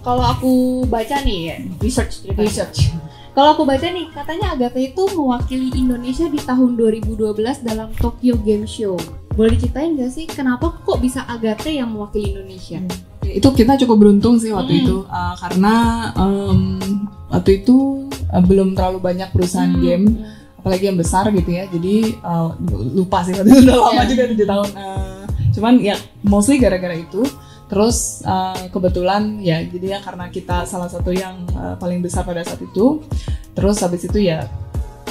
[0.00, 0.52] Kalau aku
[0.86, 2.94] baca nih ya, research research
[3.34, 8.64] Kalau aku baca nih, katanya Agatha itu mewakili Indonesia di tahun 2012 dalam Tokyo Game
[8.64, 8.96] Show.
[9.36, 12.80] Boleh diceritain nggak sih kenapa kok bisa Agatha yang mewakili Indonesia?
[13.32, 14.82] Itu kita cukup beruntung sih waktu Hmm.
[14.82, 15.74] itu uh, karena
[16.14, 16.60] um,
[17.26, 17.76] waktu itu
[18.28, 19.80] uh, belum terlalu banyak perusahaan Hmm.
[19.80, 20.04] game
[20.56, 22.50] apalagi yang besar gitu ya jadi uh,
[22.92, 24.04] lupa sih waktu itu udah lama Iya.
[24.06, 27.22] juga tujuh tahun Uh, cuman ya mostly gara-gara itu
[27.66, 32.42] terus uh, kebetulan ya jadi ya karena kita salah satu yang uh, paling besar pada
[32.42, 33.02] saat itu
[33.52, 34.46] terus habis itu ya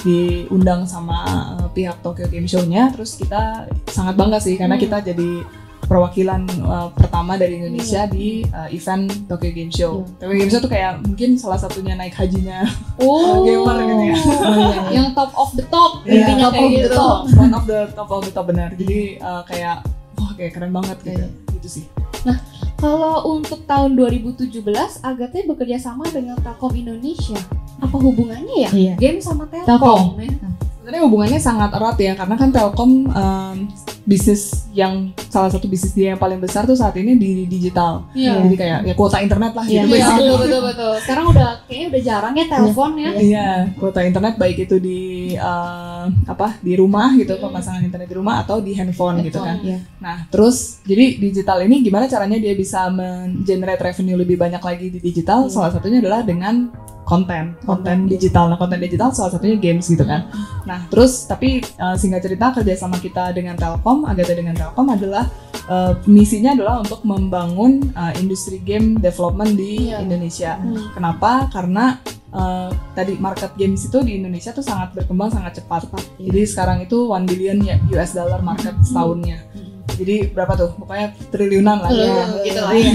[0.01, 1.25] diundang sama
[1.57, 4.83] uh, pihak Tokyo Game Show-nya terus kita sangat bangga sih karena Hmm.
[4.83, 5.29] kita jadi
[5.85, 10.01] perwakilan uh, pertama dari Indonesia di uh, event Tokyo Game Show.
[10.17, 12.65] Tokyo Game Show tuh kayak mungkin salah satunya naik hajinya
[13.01, 14.15] Oh, gamer gitu ya.
[14.97, 16.95] yang top of the top, Iya, intinya top kayak of the gitu.
[16.97, 18.69] top, one of the top of the top benar.
[18.73, 19.85] Jadi uh, kayak
[20.17, 21.27] wah kayak keren banget gitu.
[21.61, 21.85] Gitu sih.
[22.75, 24.61] Kalau untuk tahun 2017,
[25.01, 27.39] Agatha bekerja sama dengan Telkom Indonesia.
[27.79, 28.69] Apa hubungannya ya?
[28.73, 28.93] Iya.
[28.99, 29.65] Game sama Telkom.
[29.65, 30.01] Telkom.
[30.19, 30.54] ya?
[30.85, 33.55] Sebenarnya hubungannya sangat erat ya karena kan Telkom um,
[34.05, 38.05] bisnis yang salah satu bisnis dia yang paling besar tuh saat ini di digital.
[38.13, 38.45] Iya.
[38.45, 39.81] Jadi kayak ya kuota internet lah Iya.
[39.81, 39.97] gitu.
[39.97, 40.29] Iya, basically.
[40.29, 40.93] betul betul betul.
[41.01, 43.11] Sekarang udah kayaknya udah jarang ya telepon ya.
[43.17, 43.49] Iya,
[43.81, 45.01] kuota internet baik itu di
[45.33, 49.57] eh, apa di rumah gitu, pemasangan internet di rumah atau di handphone, gitu kan.
[49.65, 49.81] Iya.
[49.97, 55.01] Nah, terus jadi digital ini gimana caranya dia bisa men-generate revenue lebih banyak lagi di
[55.01, 55.49] digital?
[55.49, 56.69] Salah satunya adalah dengan
[57.05, 58.49] konten, konten digital.
[58.49, 60.25] Nah, konten digital salah satunya games gitu kan.
[60.65, 65.29] Nah, terus tapi eh, singkat cerita kerjasama kita dengan Telkom, Agatha dengan Telkom adalah
[65.65, 70.01] eh, misinya adalah untuk membangun eh, industri game development di Iya.
[70.01, 70.57] Indonesia.
[70.57, 70.91] Hmm.
[70.91, 71.45] Kenapa?
[71.53, 72.01] Karena
[72.33, 75.85] eh, tadi market games itu di Indonesia tuh sangat berkembang sangat cepat.
[76.17, 77.61] Jadi sekarang itu 1 billion
[77.93, 79.45] US dollar market setahunnya.
[79.95, 80.69] Jadi berapa tuh?
[80.75, 82.25] Pokoknya triliunan lah ya.
[82.41, 82.71] Gitu lah.
[82.73, 82.91] Iya.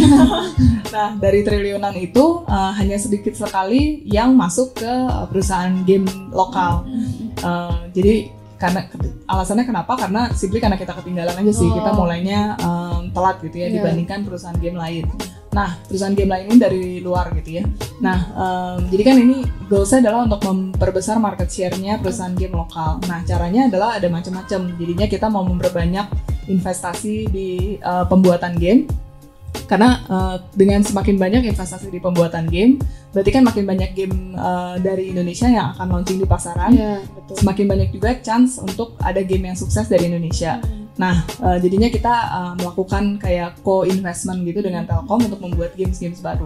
[0.95, 6.85] nah dari triliunan itu eh, hanya sedikit sekali yang masuk ke eh, perusahaan game lokal.
[7.41, 8.15] Eh, jadi
[8.61, 8.85] karena
[9.25, 9.97] alasannya kenapa?
[9.97, 11.65] Karena simply karena kita ketinggalan aja sih.
[11.65, 11.81] Oh.
[11.81, 13.81] Kita mulainya em, telat gitu ya Iya.
[13.81, 15.09] dibandingkan perusahaan game lain.
[15.51, 17.65] Nah perusahaan game lain ini dari luar gitu ya.
[17.99, 19.37] Nah em, jadi kan ini
[19.67, 23.03] goalsnya adalah untuk memperbesar market share-nya perusahaan game lokal.
[23.11, 24.79] Nah caranya adalah ada macam-macam.
[24.79, 26.07] Jadinya kita mau memperbanyak
[26.47, 28.87] investasi di eh, pembuatan game
[29.71, 32.83] karena eh, dengan semakin banyak investasi di pembuatan game,
[33.15, 36.75] berarti kan makin banyak game eh, dari Indonesia yang akan launching di pasaran.
[36.75, 37.35] Iya, betul.
[37.39, 40.59] Semakin banyak juga chance untuk ada game yang sukses dari Indonesia.
[41.01, 46.45] Nah, eh, jadinya kita eh, melakukan kayak co-investment gitu dengan Telkom untuk membuat games-games baru.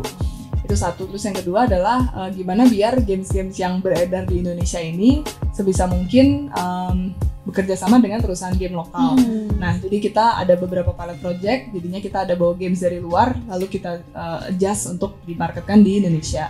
[0.62, 1.10] Itu satu.
[1.10, 6.54] Terus yang kedua adalah eh, gimana biar games-games yang beredar di Indonesia ini sebisa mungkin
[6.54, 9.18] em, bekerja sama dengan perusahaan game lokal.
[9.18, 9.52] Hmm.
[9.60, 13.68] Nah, jadi kita ada beberapa pilot project, jadinya kita ada bawa games dari luar, lalu
[13.68, 16.48] kita uh, adjust untuk dimarketkan di Indonesia.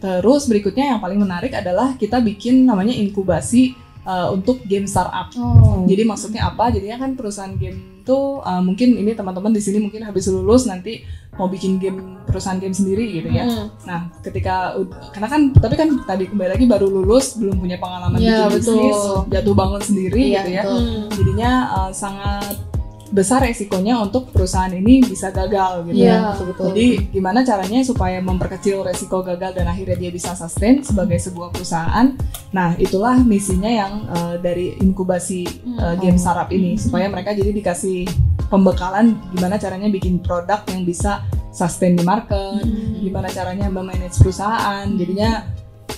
[0.00, 3.76] Terus berikutnya yang paling menarik adalah kita bikin namanya inkubasi
[4.06, 5.30] uh, untuk game startup.
[5.38, 5.84] Oh.
[5.86, 6.70] Jadi maksudnya apa?
[6.70, 11.06] Jadinya kan perusahaan game itu uh, mungkin ini teman-teman di sini mungkin habis lulus nanti
[11.38, 13.46] mau bikin game perusahaan game sendiri gitu ya.
[13.46, 13.70] Hmm.
[13.86, 14.74] Nah, ketika
[15.14, 18.74] karena kan tapi kan tadi kembali lagi baru lulus, belum punya pengalaman Iya, bikin betul.
[18.74, 19.00] bisnis,
[19.30, 20.82] jatuh bangun sendiri Iya, gitu ya betul.
[21.22, 22.71] Jadinya uh, sangat
[23.12, 26.44] besar resikonya untuk perusahaan ini bisa gagal gitu Iya, ya.
[26.48, 26.72] betul.
[26.72, 32.16] Jadi gimana caranya supaya memperkecil resiko gagal dan akhirnya dia bisa sustain sebagai sebuah perusahaan.
[32.56, 35.44] Nah, itulah misinya yang uh, dari inkubasi
[35.76, 38.08] uh, game startup ini supaya mereka jadi dikasih
[38.48, 41.20] pembekalan gimana caranya bikin produk yang bisa
[41.52, 42.64] sustain di market,
[43.00, 44.88] gimana caranya memanage perusahaan.
[44.96, 45.44] Jadinya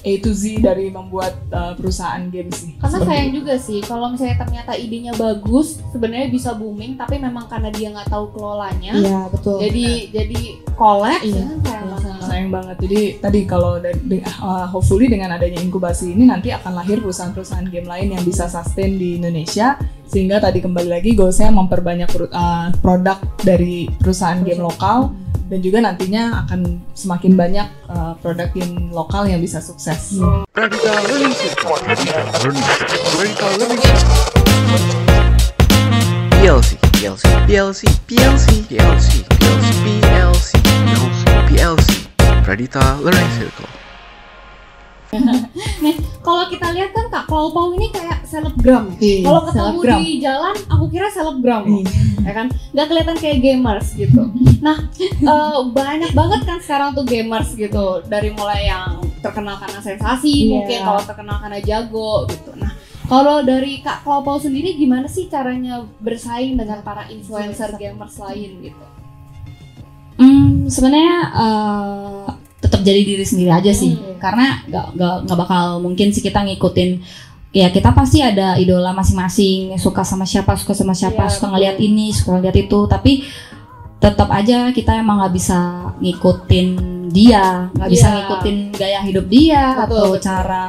[0.05, 2.76] A to Z dari membuat uh, perusahaan game sih.
[2.76, 3.37] Karena Seperti sayang itu.
[3.41, 8.12] juga sih kalau misalnya ternyata idenya bagus, sebenarnya bisa booming, tapi memang karena dia nggak
[8.12, 9.64] tahu kelolanya, Iya, betul.
[9.64, 10.41] jadi jadi
[10.76, 11.41] collapse, Iya.
[11.41, 12.20] ya kan sayang banget.
[12.28, 12.76] sayang banget.
[12.85, 18.12] Jadi tadi kalau uh, hopefully dengan adanya inkubasi ini nanti akan lahir perusahaan-perusahaan game lain
[18.12, 23.89] yang bisa sustain di Indonesia sehingga tadi kembali lagi goalsnya memperbanyak per- uh, produk dari
[23.89, 25.16] perusahaan game lokal
[25.49, 30.16] dan juga nantinya akan semakin banyak uh, produk game lokal yang bisa sukses.
[30.16, 30.45] System.
[36.45, 39.70] PLC, PLC, PLC, PLC, PLC, PLC,
[40.01, 41.88] PLC, PLC, PLC.
[42.45, 43.84] Radita Learning Circle.
[45.84, 48.94] Nih, kalau kita lihat kan Kak Pau ini kayak selebgram.
[48.98, 49.98] Iya, Kalau ketemu selebgram.
[50.00, 51.62] di jalan, aku kira selebgram.
[51.68, 51.86] Iya.
[52.24, 52.46] ya kan?
[52.72, 54.22] Nggak kelihatan kayak gamers gitu.
[54.64, 54.76] Nah,
[55.32, 58.00] eh, banyak banget kan sekarang tuh gamers gitu.
[58.04, 60.50] Dari mulai yang terkenal karena sensasi, Iya.
[60.50, 62.50] mungkin kalau terkenal karena jago gitu.
[62.56, 62.72] Nah,
[63.04, 68.84] kalau dari Kak Pau sendiri gimana sih caranya bersaing dengan para influencer gamers lain gitu?
[70.14, 72.34] Hmm, sebenarnya eh, tetap
[72.85, 74.20] jadi diri sendiri aja sih, Hmm.
[74.20, 74.87] karena nggak
[75.24, 77.01] nggak bakal mungkin sih kita ngikutin.
[77.55, 81.78] Ya kita pasti ada idola masing-masing, suka sama siapa, suka sama siapa, Iya, suka ngeliat
[81.78, 83.22] ini, suka ngeliat itu, tapi
[83.97, 85.59] tetap aja kita emang nggak bisa
[86.03, 86.68] ngikutin
[87.14, 88.14] dia, nggak bisa Iya.
[88.20, 90.22] ngikutin gaya hidup dia Betul, atau betul.
[90.26, 90.62] cara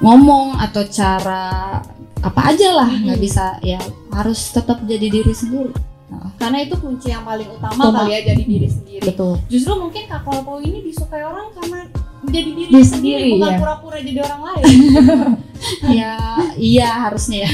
[0.00, 1.42] ngomong atau cara
[2.18, 3.26] apa aja lah, nggak Mhm.
[3.28, 3.78] bisa ya
[4.10, 5.70] harus tetap jadi diri sendiri.
[6.40, 7.98] Karena itu kunci yang paling utama Utama.
[8.04, 9.04] kali ya jadi diri sendiri.
[9.04, 9.36] Betul.
[9.52, 11.84] Justru mungkin Kak Pau ini disukai orang karena
[12.28, 13.58] jadi diri Diri sendiri, sendiri, bukan iya.
[13.60, 14.64] pura-pura jadi orang lain.
[16.00, 16.14] ya
[16.56, 17.50] iya harusnya ya.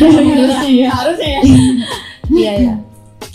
[0.95, 1.43] Harusnya ya.
[2.25, 2.75] Iya ya.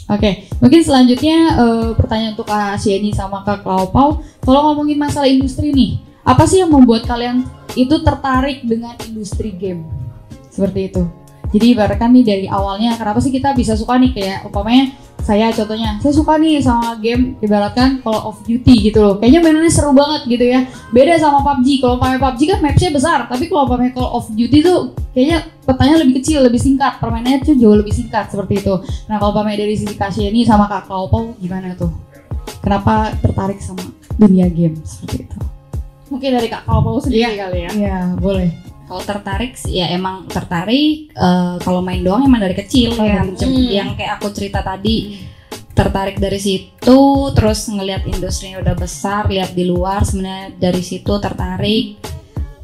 [0.09, 4.25] Oke, mungkin selanjutnya eh, pertanyaan untuk Kak Sieni sama Kak Klaupau.
[4.41, 7.45] Kalau ngomongin masalah industri nih, apa sih yang membuat kalian
[7.77, 9.85] itu tertarik dengan industri game?
[10.49, 11.03] Seperti itu.
[11.49, 14.11] Jadi ibaratkan nih dari awalnya, kenapa sih kita bisa suka nih?
[14.13, 14.93] Kayak umpamanya
[15.29, 19.21] saya contohnya saya suka nih sama game ibaratkan Call of Duty gitu loh.
[19.21, 20.65] Kayaknya mainannya seru banget gitu ya.
[20.89, 24.57] Beda sama PUBG kalau pakai PUBG kan mapsnya besar tapi kalau pakai Call of Duty
[24.65, 26.97] tuh kayaknya petanya lebih kecil lebih singkat.
[26.97, 28.73] Permainannya tuh jauh lebih singkat seperti itu.
[29.05, 29.93] Nah kalau pakai dari sisi
[30.25, 31.93] ini sama Kak Kaupo gimana tuh?
[32.65, 33.85] Kenapa tertarik sama
[34.17, 35.37] dunia game seperti itu?
[36.09, 37.69] Mungkin dari Kak Kaupo sendiri kali ya.
[37.69, 38.68] Iya, boleh.
[38.89, 43.21] Kalau tertarik sih ya emang tertarik eh, kalau main doang emang dari kecil ya.
[43.21, 43.37] Hmm.
[43.53, 45.21] yang kayak aku cerita tadi
[45.77, 46.99] tertarik dari situ
[47.37, 52.01] terus ngelihat industrinya udah besar lihat di luar sebenarnya dari situ tertarik.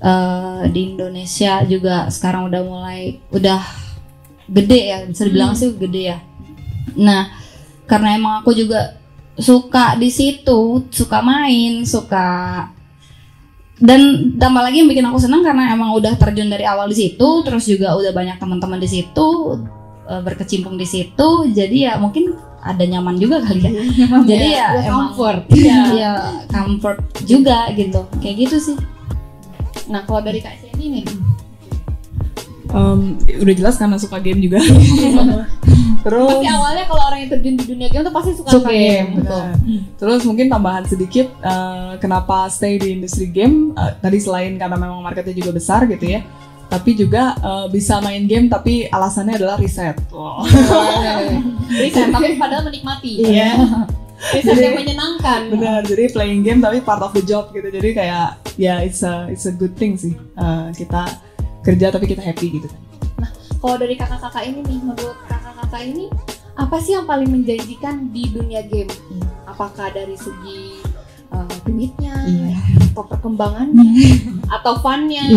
[0.01, 3.61] Eh, di Indonesia juga sekarang udah mulai udah
[4.49, 6.17] gede ya bisa dibilang sih gede ya.
[6.97, 7.37] Nah
[7.85, 8.97] karena emang aku juga
[9.37, 12.27] suka di situ suka main suka
[13.75, 17.43] dan tambah lagi yang bikin aku senang karena emang udah terjun dari awal di situ
[17.43, 19.27] terus juga udah banyak teman-teman di situ
[20.07, 21.29] eh, berkecimpung di situ.
[21.51, 23.71] Jadi ya mungkin ada nyaman juga kali ya.
[24.31, 25.41] Jadi ya, Udah emang comfort.
[25.53, 26.11] ya, ya
[26.49, 28.01] comfort juga gitu.
[28.23, 28.77] Kayak gitu sih.
[29.91, 31.05] Nah kalau dari Kak Jenny nih?
[32.73, 34.59] Um, udah jelas karena suka game juga.
[36.05, 39.09] Terus pasti awalnya kalau orang yang terjun di dunia game tuh pasti suka suka game,
[39.17, 39.43] betul betul.
[39.97, 45.01] Terus mungkin tambahan sedikit eh, kenapa stay di industri game eh, tadi selain karena memang
[45.01, 46.21] marketnya juga besar gitu ya.
[46.65, 49.97] Tapi juga eh, bisa main game tapi alasannya adalah riset.
[50.13, 50.45] Wow.
[51.81, 53.51] riset tapi padahal menikmati Iya.
[54.31, 57.65] riset yang menyenangkan Benar, jadi playing game tapi part of the job gitu.
[57.65, 60.13] Jadi kayak ya it's a it's a good thing sih.
[60.13, 61.09] Eh, kita
[61.61, 62.69] kerja tapi kita happy gitu.
[63.57, 65.17] kalau dari kakak-kakak ini nih menurut
[65.75, 66.05] kakak-kakak ini
[66.55, 68.87] apa sih yang paling menjanjikan di dunia game?
[69.43, 70.79] Apakah dari segi
[71.35, 72.15] uh, duitnya
[72.91, 73.91] atau perkembangannya
[74.55, 75.27] atau funnya?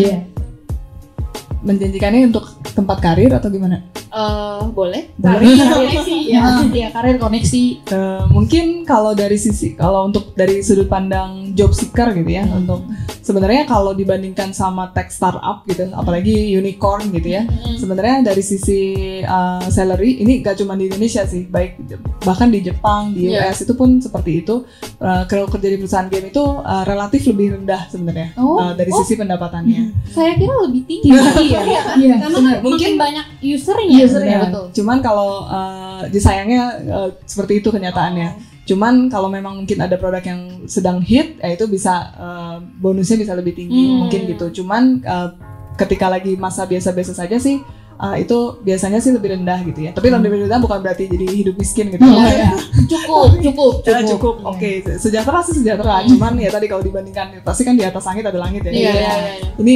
[1.66, 3.82] Menjanjikannya untuk tempat karir atau gimana?
[4.08, 5.10] Eh, boleh.
[5.18, 5.58] Boleh.
[5.58, 6.42] karir koneksi ya.
[6.70, 7.64] Ya karir koneksi.
[7.82, 12.86] Eh, mungkin kalau dari sisi kalau untuk dari sudut pandang job seeker gitu ya untuk
[13.28, 17.44] sebenarnya kalau dibandingkan sama tech startup gitu apalagi unicorn gitu ya
[17.76, 18.80] sebenarnya dari sisi
[19.20, 21.76] uh, salary ini gak cuma di Indonesia sih baik
[22.24, 23.28] bahkan di Jepang di.
[23.36, 24.64] US itu pun seperti itu.
[24.96, 28.90] Uh, kalau kerja di perusahaan game itu uh, relatif lebih rendah sebenarnya Oh, uh, dari
[28.90, 29.04] oh.
[29.04, 31.12] sisi pendapatannya saya kira lebih tinggi
[31.52, 31.60] iya
[31.98, 33.98] Iya, karena mungkin banyak usernya.
[34.06, 34.64] Usernya, betul.
[34.80, 38.47] Cuman kalau uh, sayangnya uh, seperti itu kenyataannya.
[38.68, 43.32] Cuman kalau memang mungkin ada produk yang sedang hit, ya itu bisa uh, bonusnya bisa
[43.32, 44.04] lebih tinggi Hmm.
[44.04, 44.60] mungkin gitu.
[44.60, 45.32] Cuman uh,
[45.80, 47.64] ketika lagi masa biasa-biasa saja sih
[47.96, 49.90] uh, itu biasanya sih lebih rendah gitu ya.
[49.96, 52.04] Tapi lebih rendah bukan berarti jadi hidup miskin gitu.
[52.04, 52.50] Iya, iya.
[52.86, 54.70] cukup cukup Ya, cukup, oke.
[55.00, 56.04] Sejahtera sih sejahtera.
[56.04, 58.70] Cuman ya tadi kalau dibandingkan pasti kan di atas langit ada langit ya.
[58.70, 59.34] Iya, Jadi, iya, iya.
[59.58, 59.74] Ini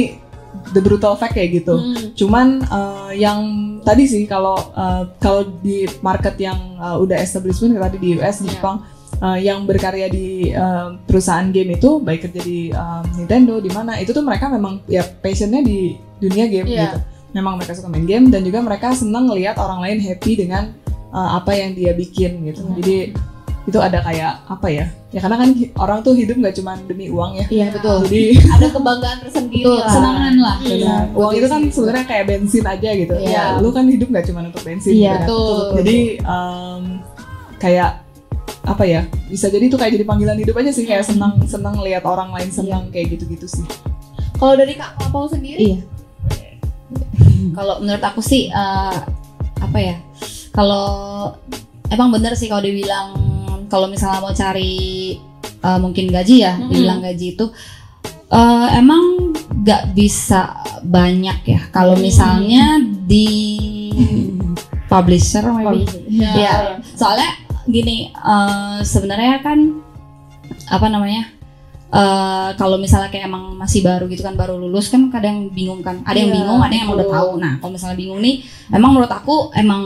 [0.71, 1.75] the brutal fact kayak gitu.
[1.75, 2.15] Hmm.
[2.15, 3.43] Cuman uh, yang
[3.83, 8.47] tadi sih kalau uh, kalau di market yang uh, udah establishment tadi di US, di
[8.47, 8.53] Iya.
[8.55, 8.77] Jepang
[9.19, 13.99] uh, yang berkarya di uh, perusahaan game itu baik kerja di um, Nintendo di mana
[13.99, 16.83] itu tuh mereka memang ya passionnya di dunia game Iya.
[16.87, 16.97] gitu.
[17.33, 20.71] Memang mereka suka main game dan juga mereka senang ngelihat orang lain happy dengan
[21.09, 22.61] uh, apa yang dia bikin gitu.
[22.63, 22.73] Iya.
[22.79, 22.97] Jadi
[23.63, 24.85] itu ada kayak apa ya?
[25.15, 25.49] Ya karena kan
[25.79, 27.45] orang tuh hidup nggak cuma demi uang ya.
[27.47, 30.57] iya betul Jadi ada kebanggaan tersendiri Betul, lah kesenangan lah.
[30.59, 30.75] Iya.
[30.75, 31.03] Benar.
[31.15, 33.15] Uang itu kan sebenarnya kayak bensin aja gitu.
[33.15, 33.31] Iya.
[33.31, 34.91] Ya, lu kan hidup nggak cuma untuk bensin.
[34.91, 35.23] Iya, gitu.
[35.23, 35.63] betul.
[35.79, 36.81] Jadi em,
[37.55, 37.89] kayak
[38.67, 39.01] apa ya?
[39.31, 42.51] Bisa jadi itu kayak jadi panggilan hidup aja sih kayak senang senang lihat orang lain
[42.51, 43.65] senang kayak gitu-gitu sih.
[44.33, 45.79] kalau dari kak Pau sendiri Iya.
[47.57, 48.97] Kalau menurut aku sih eh,
[49.61, 49.95] apa ya?
[50.51, 51.31] Kalau
[51.87, 53.22] emang bener sih kalau dibilang
[53.73, 56.69] kalau misalnya mau cari eh, mungkin gaji ya, Mm-mm.
[56.69, 57.45] dibilang gaji itu
[58.29, 59.33] eh, emang
[59.65, 61.61] nggak bisa banyak ya.
[61.73, 62.77] Kalau misalnya
[63.09, 63.25] di
[64.85, 65.89] publisher maybe.
[66.13, 67.33] Ya, soalnya
[67.65, 69.81] gini eh, sebenarnya kan
[70.69, 71.33] apa namanya?
[71.93, 76.01] eh kalau misalnya kayak emang masih baru gitu kan baru lulus kan kadang bingung kan
[76.01, 78.41] ada yang Iya, bingung ada yang emang udah tahu nah kalau misalnya bingung nih
[78.73, 79.83] emang menurut aku emang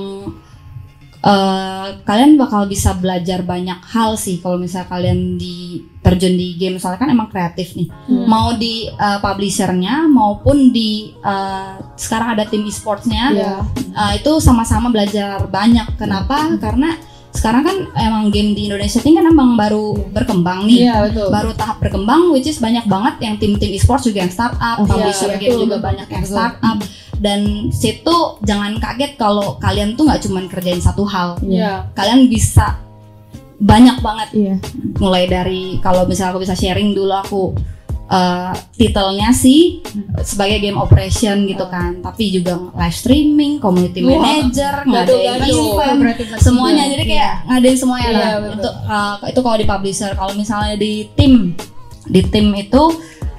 [1.27, 6.79] eh kalian bakal bisa belajar banyak hal sih kalau misalnya kalian di terjun di game
[6.79, 8.23] soalnya kan emang kreatif nih Hmm.
[8.31, 13.53] mau di eh, publishernya maupun di eh, sekarang ada tim e-sportsnya Iya.
[13.97, 15.97] Uh, itu sama-sama belajar banyak.
[15.97, 16.53] Kenapa?
[16.61, 16.93] Karena
[17.29, 20.77] sekarang kan emang game di Indonesia ini kan emang baru berkembang nih.
[20.83, 24.77] iya betul Baru tahap berkembang which is banyak banget yang tim-tim e-sports juga yang startup,
[24.77, 26.33] Iya, publisher game betul, juga betul, banyak yang betul.
[26.33, 26.77] startup
[27.17, 31.37] dan situ jangan kaget kalau kalian tuh nggak cuman kerjain satu hal.
[31.41, 32.77] iya Kalian bisa
[33.57, 34.55] banyak banget Iya.
[34.97, 37.41] mulai dari kalau misalnya aku bisa sharing dulu aku
[38.07, 39.83] eh, titelnya sih
[40.21, 45.99] sebagai game operation gitu kan, tapi juga live streaming, community Wah, manager, ngadain event,
[46.31, 46.83] pasti semuanya.
[46.87, 48.31] jadi kayak ngadain semuanya Iya, lah.
[48.37, 48.53] betul.
[48.55, 50.11] untuk uh, itu kalau di publisher.
[50.13, 51.51] Kalau misalnya di tim
[52.07, 52.83] di tim itu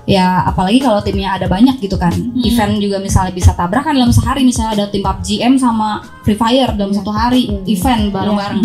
[0.04, 2.12] ya apalagi kalau timnya ada banyak gitu kan.
[2.12, 2.36] Hmm.
[2.38, 4.40] event juga misalnya bisa tabrakan dalam sehari.
[4.40, 7.00] Misalnya ada tim PUBG M sama Free Fire dalam Iya.
[7.00, 7.64] satu hari Hmm.
[7.64, 8.60] event bareng-bareng.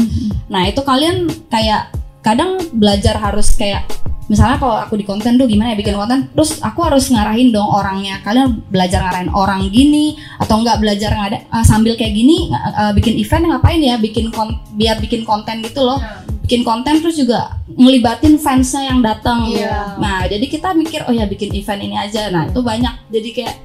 [0.47, 1.15] Nah itu kalian
[1.47, 3.87] kayak kadang belajar harus kayak
[4.31, 6.31] misalnya kalau aku di konten tuh gimana ya bikin konten?
[6.31, 8.23] Terus aku harus ngarahin dong orangnya.
[8.23, 13.19] Kalian belajar ngarahin orang gini atau enggak belajar ngada uh, sambil kayak gini uh, bikin
[13.19, 13.95] event ngapain ya?
[13.99, 15.99] Bikin kon- biar bikin konten gitu loh.
[16.43, 19.47] Bikin konten terus juga ngelibatin fansnya yang datang.
[19.47, 19.95] Iya.
[19.99, 22.31] nah jadi kita mikir oh ya bikin event ini aja.
[22.31, 23.11] Nah itu banyak.
[23.11, 23.55] Jadi kayak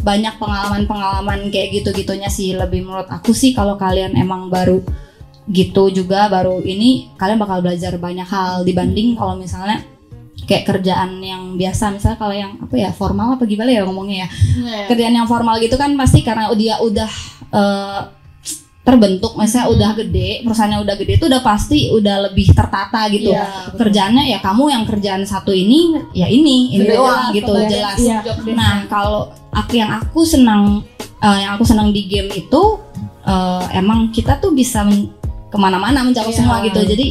[0.00, 2.54] banyak pengalaman-pengalaman kayak gitu-gitunya sih.
[2.54, 4.82] Lebih menurut aku sih kalau kalian emang baru
[5.50, 9.82] gitu juga baru ini kalian bakal belajar banyak hal dibanding kalau misalnya
[10.50, 14.28] kayak kerjaan yang biasa misalnya kalau yang apa ya formal apa gimana ya ngomongnya ya
[14.58, 14.84] Iya.
[14.90, 17.06] kerjaan yang formal gitu kan pasti karena dia udah
[17.48, 18.00] eh,
[18.80, 19.76] terbentuk misalnya Hmm.
[19.76, 23.76] udah gede perusahaannya udah gede itu udah pasti udah lebih tertata gitu Iya, betul.
[23.78, 25.80] kerjaannya ya kamu yang kerjaan satu ini
[26.10, 28.18] ya ini ini Sudah doang jelas, gitu jelas Iya.
[28.24, 28.50] desk.
[28.50, 29.20] nah kalau
[29.52, 30.82] aku yang aku senang
[31.20, 32.62] eh, yang aku senang di game itu
[33.22, 35.12] eh, emang kita tuh bisa men-
[35.46, 36.38] ke mana-mana mencakup Iya.
[36.40, 37.06] semua gitu jadi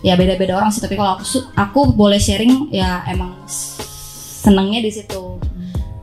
[0.00, 5.38] ya beda-beda orang sih tapi kalau aku aku boleh sharing ya emang senengnya di situ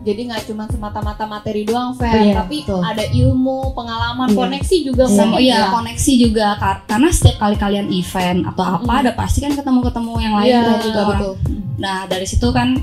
[0.04, 2.84] jadi nggak cuma semata-mata materi doang Fer, Iya, tapi betul.
[2.84, 4.36] ada ilmu, pengalaman, Iya.
[4.36, 5.72] koneksi juga sama mungkin iya ya.
[5.72, 9.00] koneksi juga kar- karena setiap kali kalian event atau apa Mm.
[9.00, 11.34] ada pasti kan ketemu-ketemu yang lain Iya, dan juga orang betul.
[11.80, 12.76] Nah dari situ kan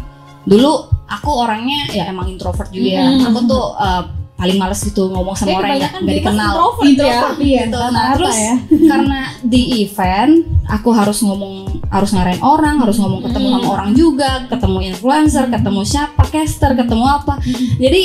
[0.42, 0.72] dulu
[1.04, 3.04] aku orangnya ya emang introvert juga ya.
[3.04, 3.28] Mm.
[3.28, 4.02] Aku tuh uh,
[4.40, 6.48] paling males gitu ngomong sama orang yang nggak dikenal.
[6.48, 7.44] introvert, Introvert, ya.
[7.44, 7.62] iya.
[7.62, 7.78] Gitu.
[7.92, 8.54] Nah terus ya.
[8.90, 10.32] karena di event
[10.64, 11.54] aku harus ngomong
[11.86, 13.70] harus ngarahin orang, harus ngomong ketemu sama Mm.
[13.70, 17.34] orang juga, ketemu influencer, ketemu siapa, caster, ketemu apa.
[17.76, 18.02] Jadi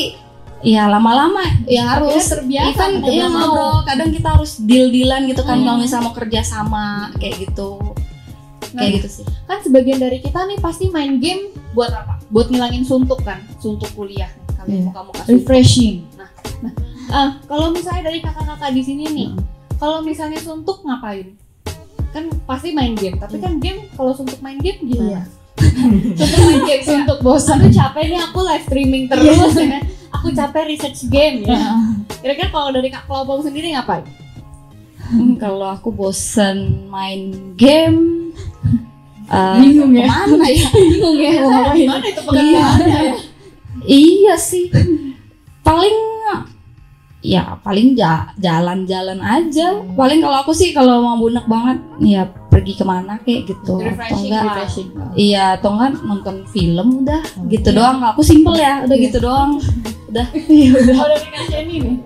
[0.62, 3.86] ya lama-lama ya harus terbiasa event gitu, ya ngobrol.
[3.86, 5.64] Kadang kita harus deal-dealan gitu kan Mm.
[5.64, 6.84] kalau misalnya mau kerja sama
[7.16, 7.80] kayak gitu.
[8.74, 9.26] Nah, Kayak gitu sih.
[9.46, 12.20] kan sebagian dari kita nih pasti main game buat apa?
[12.28, 14.28] Buat ngilangin suntuk kan, suntuk kuliah.
[14.58, 14.86] Kalian Iya.
[14.90, 16.04] muka muka Refreshing.
[16.64, 16.74] Nah,
[17.12, 19.30] ah, kalau misalnya dari kakak-kakak di sini nih,
[19.78, 21.36] kalau misalnya suntuk ngapain?
[22.16, 25.10] Kan pasti main game, tapi kan game kalau suntuk main game gimana?
[25.10, 25.22] Iya.
[26.20, 27.60] suntuk main game, suntuk bosan.
[27.60, 29.84] Aduh capek nih aku live streaming terus ya kan.
[30.16, 31.76] Aku capek research game ya.
[32.24, 34.08] Kira-kira kalau dari kak Kelopong sendiri ngapain?
[35.06, 38.34] Hmm, kalau aku bosen main game
[39.30, 40.10] eh, Bingung ya?
[40.10, 41.32] ke mana ya Bingung ya?
[41.78, 43.02] Gimana itu pekerjaannya?
[43.86, 44.74] iya sih
[45.66, 45.98] paling
[47.26, 49.82] ya paling ja- jalan-jalan aja.
[49.98, 53.82] Paling kalau aku sih kalau mau bunek banget ya pergi ke mana kayak gitu.
[53.82, 54.70] Atau enggak
[55.18, 57.98] iya atau enggak nonton film udah gitu doang.
[58.14, 59.58] Aku simple ya udah gitu doang.
[60.14, 61.98] Dari Kak Jenny nih,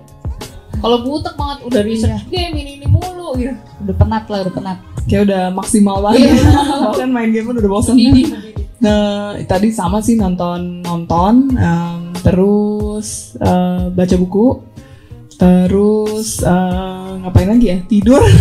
[0.82, 3.54] kalau butek banget udah research game ini ini mulu gitu.
[3.86, 4.78] Udah penat lah, udah penat.
[5.06, 6.38] kayak udah maksimal banget.
[6.90, 7.96] Bahkan main game pun udah bosan
[8.80, 14.46] nah tadi sama sih nonton nonton em, terus eh, baca buku.
[15.40, 17.78] Terus eh, ngapain lagi ya?
[17.84, 18.22] Tidur.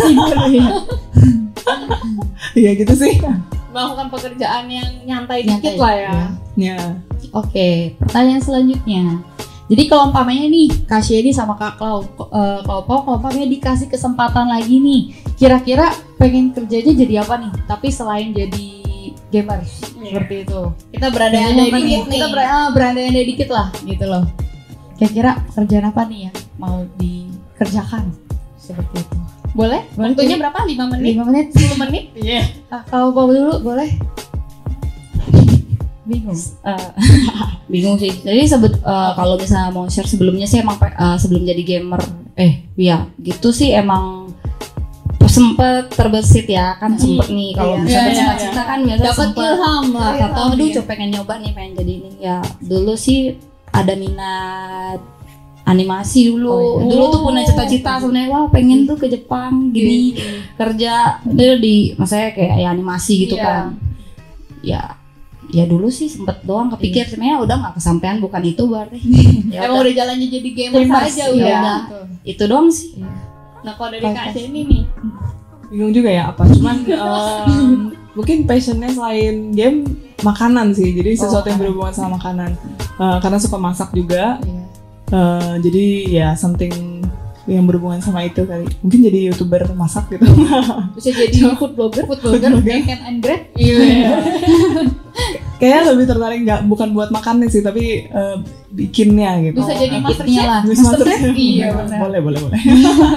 [2.58, 2.74] Iya.
[2.74, 3.22] Gitu sih.
[3.70, 6.18] Melakukan pekerjaan yang nyantai, Nyantai, dikit lah ya.
[6.58, 6.80] ya
[7.30, 9.22] Oke, pertanyaan selanjutnya.
[9.70, 14.50] Jadi kalau umpamanya nih Kak Shady sama Kak Klau, eh, Klaupo, kalau umpamanya dikasih kesempatan
[14.50, 17.54] lagi nih, kira-kira pengen kerjanya jadi apa nih?
[17.70, 18.79] Tapi selain jadi
[19.30, 20.62] gamers seperti itu.
[20.90, 22.20] Kita berandai-andai Kita dikit nih.
[22.20, 24.24] Kita ber- ah, berandai-andai dikit lah gitu loh.
[24.96, 28.10] Kira-kira pekerjaan apa nih yang mau dikerjakan
[28.58, 29.18] seperti itu?
[29.52, 29.82] Boleh?
[29.94, 30.60] Boleh, Waktunya Jadi- berapa?
[30.62, 31.06] 5 menit?
[31.10, 31.46] 5 menit.
[31.52, 32.04] 10 menit?
[32.20, 32.42] Iya.
[32.70, 33.90] Ah, kalau Pau dulu boleh?
[36.04, 36.34] Bingung.
[36.66, 36.86] Eh,
[37.72, 41.62] bingung sih jadi sebut eh, kalau misalnya mau share sebelumnya sih emang eh, sebelum jadi
[41.62, 42.02] gamer
[42.34, 44.19] eh ya gitu sih emang
[45.30, 47.82] sempet terbesit ya kan sempet nih kalau Iya.
[47.82, 50.14] misalnya Iya, iya, cita-cita kan biasa Dapat ilham lah.
[50.24, 50.74] atau aduh Iya.
[50.76, 53.20] coba pengen nyoba nih pengen jadi ini ya dulu sih
[53.70, 55.00] ada minat
[55.64, 56.90] animasi dulu Oh, iya.
[56.90, 60.18] dulu tuh punya cita-cita sebenarnya wah pengen tuh ke Jepang gini
[60.56, 63.46] kerja dia di maksudnya kayak ya animasi gitu Iya.
[63.46, 63.64] kan
[64.62, 64.82] ya
[65.48, 68.98] ya dulu sih sempet doang kepikir sebenarnya udah nggak kesampaian bukan itu berarti
[69.54, 69.94] ya Emang udah.
[69.96, 71.28] jalannya jadi gamer aja iya.
[71.28, 71.58] udah.
[71.88, 72.06] Udah.
[72.24, 72.98] itu doang sih
[73.64, 74.84] Nah kalau dari Kak Jenny nih,
[75.70, 76.48] bingung juga ya apa?
[76.48, 79.86] Cuman em, mungkin passionnya selain game
[80.24, 80.92] makanan sih.
[80.96, 82.56] Jadi sesuatu yang berhubungan sama makanan.
[82.80, 84.40] Eh, karena suka masak juga.
[84.44, 84.64] Iya.
[85.10, 87.00] Eh, jadi ya something
[87.50, 88.70] yang berhubungan sama itu kali.
[88.86, 90.26] Mungkin jadi youtuber masak gitu.
[90.94, 92.80] Bisa jadi food blogger, food blogger, blogger.
[92.86, 93.26] Ken and.
[93.58, 94.20] Iya.
[95.60, 98.38] kayaknya lebih tertarik nggak bukan buat makannya sih tapi eh,
[98.70, 99.60] bikinnya gitu.
[99.60, 100.48] Bisa jadi master Kitnya chef.
[100.48, 100.62] lah.
[100.64, 101.36] Bisa Master master- chef.
[101.36, 102.00] Iya benar.
[102.00, 102.60] boleh boleh boleh.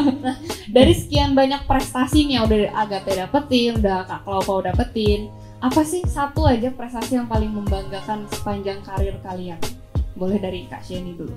[0.74, 5.28] Dari sekian banyak prestasi nih yang udah Agatha dapetin, udah Kak Klaupo dapetin,
[5.58, 9.60] apa sih satu aja prestasi yang paling membanggakan sepanjang karir kalian?
[10.12, 11.36] Boleh dari Kak Sheni dulu.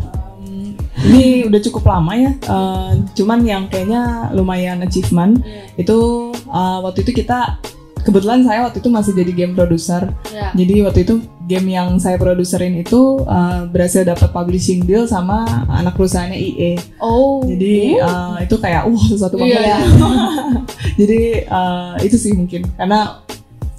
[0.00, 0.72] Um,
[1.02, 2.30] ini udah cukup lama ya.
[2.32, 5.42] eh, cuman yang kayaknya lumayan achievement
[5.74, 5.98] itu
[6.32, 7.58] eh, waktu itu kita
[8.02, 10.10] kebetulan saya waktu itu masih jadi game producer.
[10.30, 10.50] Ya.
[10.52, 15.98] Jadi waktu itu game yang saya produserin itu eh, berhasil dapat publishing deal sama anak
[15.98, 16.72] perusahaannya EA.
[16.98, 17.42] Oh.
[17.42, 19.66] Jadi eh, itu kayak wah sesuatu banget Iya.
[19.66, 19.78] ya.
[21.00, 23.20] Jadi eh, itu sih mungkin karena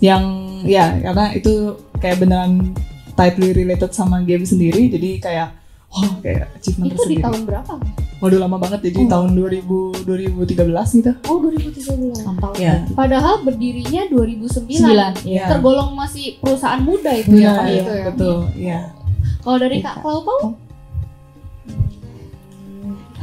[0.01, 0.23] yang
[0.65, 2.73] ya karena itu kayak beneran
[3.13, 4.89] tightly related sama game sendiri.
[4.89, 5.53] Jadi kayak
[5.91, 7.23] wah kayak achievement itu di tersendiri.
[7.23, 7.73] tahun berapa?
[8.21, 9.09] Waduh lama banget jadi Oh.
[9.09, 11.11] tahun 2000 2013 gitu.
[11.25, 12.21] Oh 2013.
[12.21, 12.53] Mantap.
[12.55, 12.85] Ya.
[12.93, 14.77] Padahal berdirinya 2009.
[14.77, 15.11] Sembilan.
[15.25, 15.49] Iya.
[15.49, 18.03] Tergolong masih perusahaan muda itu ya, Iya, Kak, iya, itu ya.
[18.07, 18.37] betul.
[18.53, 18.79] Iya.
[19.41, 20.35] Kalau dari Kak Klaupo?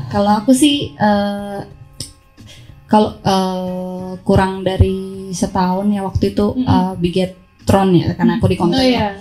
[0.09, 1.59] Kalau aku sih eh,
[2.89, 6.65] kalau eh, kurang dari setahun ya waktu itu Mm-mm.
[6.67, 9.15] eh, Bigetron ya karena aku di konten Oh iya.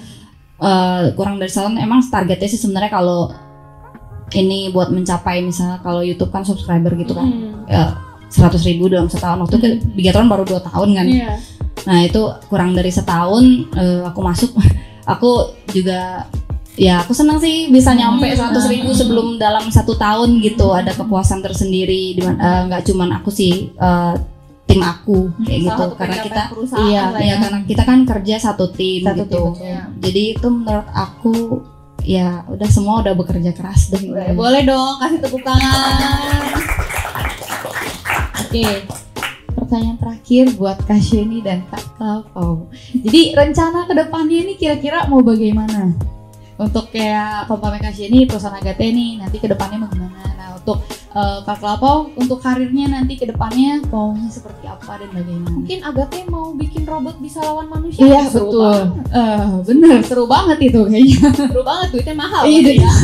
[0.57, 3.29] Eh, kurang dari setahun emang targetnya sih sebenarnya kalau
[4.35, 7.27] ini buat mencapai misalnya kalau YouTube kan subscriber gitu kan.
[7.27, 7.93] Hmm.
[8.27, 9.39] seratus ribu dalam setahun.
[9.47, 11.07] Waktu itu Bigetron baru dua tahun kan.
[11.07, 11.39] Iya.
[11.87, 12.19] Nah itu
[12.51, 14.51] kurang dari setahun eh, aku masuk,
[15.15, 16.27] aku juga
[16.75, 18.51] ya aku senang sih bisa nyampe Hmm.
[18.51, 20.75] 100 ribu sebelum dalam satu tahun gitu.
[20.75, 24.13] Ada kepuasan tersendiri eh, nggak cuman aku sih eh,
[24.67, 25.83] tim aku kayak gitu.
[25.87, 26.43] Salah karena kita
[26.83, 27.35] iya iya ya.
[27.47, 29.43] karena kita kan kerja satu tim Satu gitu.
[29.55, 31.63] tim, jadi itu menurut aku
[32.03, 35.97] ya udah semua udah bekerja keras deh Boleh, boleh dong kasih tepuk tangan.
[38.47, 38.87] Oke.
[39.57, 42.71] Pertanyaan terakhir buat Kak Sheni dan Kak Klaupo.
[42.93, 45.91] Jadi rencana ke depannya ini kira-kira mau bagaimana?
[46.55, 50.26] Untuk kayak kompame Kak Sheni, perusahaan Agate nih nanti ke depannya mau gimana?
[50.67, 50.83] Untuk
[51.15, 55.55] eh, Kak Klaupo, untuk karirnya nanti ke depannya maunya seperti apa dan bagaimana?
[55.55, 58.03] Mungkin Agate mau bikin robot bisa lawan manusia?
[58.03, 58.67] Iya, Seru betul.
[58.67, 58.91] banget.
[59.15, 61.31] Eh, bener, seru banget itu kayaknya.
[61.31, 62.43] Seru banget, duitnya mahal.
[62.43, 62.91] Iya, ya.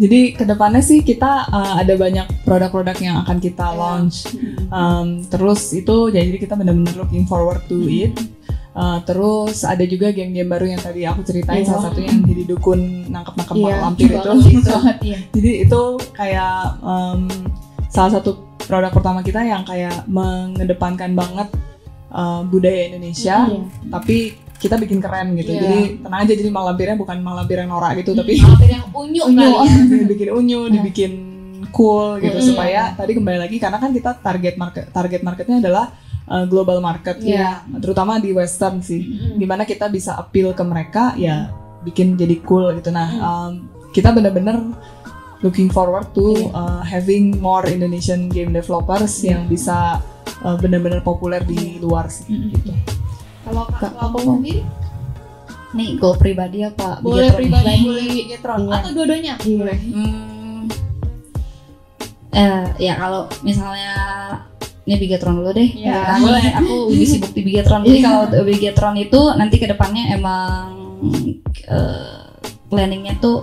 [0.00, 4.32] Jadi ke depannya sih kita uh, ada banyak produk-produk yang akan kita launch.
[4.72, 8.12] Um, terus itu jadi kita benar-benar looking forward to it.
[8.76, 11.72] Uh, terus ada juga game-game baru yang tadi aku ceritain Iya.
[11.72, 14.30] salah satunya yang jadi dukun nangkep-nangkep Iya, lampir itu.
[15.00, 15.18] iya.
[15.34, 17.24] jadi itu kayak um,
[17.88, 21.48] salah satu produk pertama kita yang kayak mengedepankan banget
[22.10, 23.64] uh, budaya Indonesia, Iya.
[23.88, 24.16] tapi
[24.56, 25.52] kita bikin keren gitu.
[25.52, 25.60] Iya.
[25.62, 29.48] Jadi tenang aja jadi malampirnya bukan malampir yang norak gitu, tapi Mampir yang unyu, unyu
[29.56, 29.64] ya.
[30.04, 31.12] dibikin unyu dibikin
[31.72, 32.48] cool gitu Hmm.
[32.52, 35.96] supaya tadi kembali lagi karena kan kita target market target marketnya adalah
[36.26, 37.62] uh, global market Iya.
[37.78, 39.36] terutama di western sih Mm.
[39.36, 41.50] di mana kita bisa appeal ke mereka ya
[41.80, 43.22] bikin jadi cool gitu nah Hmm.
[43.22, 43.52] um,
[43.90, 44.58] kita bener-bener
[45.38, 46.50] looking forward to Iya.
[46.50, 49.32] uh, having more Indonesian game developers Iya.
[49.32, 50.02] yang bisa
[50.40, 52.50] uh, bener-bener populer di luar sih Mm.
[52.52, 52.72] gitu
[53.42, 54.18] Kalau Kak Klaupo.
[54.18, 54.66] sendiri?
[55.68, 57.38] nih goal pribadi apa boleh Bigetron?
[57.38, 58.74] pribadi boleh Bigetron Iya.
[58.74, 60.60] atau dua-duanya boleh Hmm,
[62.32, 63.94] eh ya kalau misalnya
[64.86, 65.66] ini Bigetron dulu deh.
[65.66, 65.90] Iya.
[65.90, 67.82] Ya, aku, aku lebih sibuk di Bigetron.
[67.82, 70.64] Jadi kalau Bigetron itu nanti ke depannya emang
[71.66, 72.30] eh,
[72.70, 73.42] planningnya tuh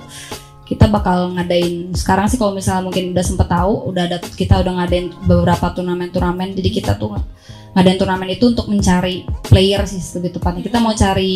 [0.63, 4.73] kita bakal ngadain sekarang sih kalau misalnya mungkin udah sempet tahu udah ada kita udah
[4.79, 7.19] ngadain beberapa turnamen-turnamen jadi kita tuh
[7.75, 11.35] ngadain turnamen itu untuk mencari player sih lebih tepatnya kita mau cari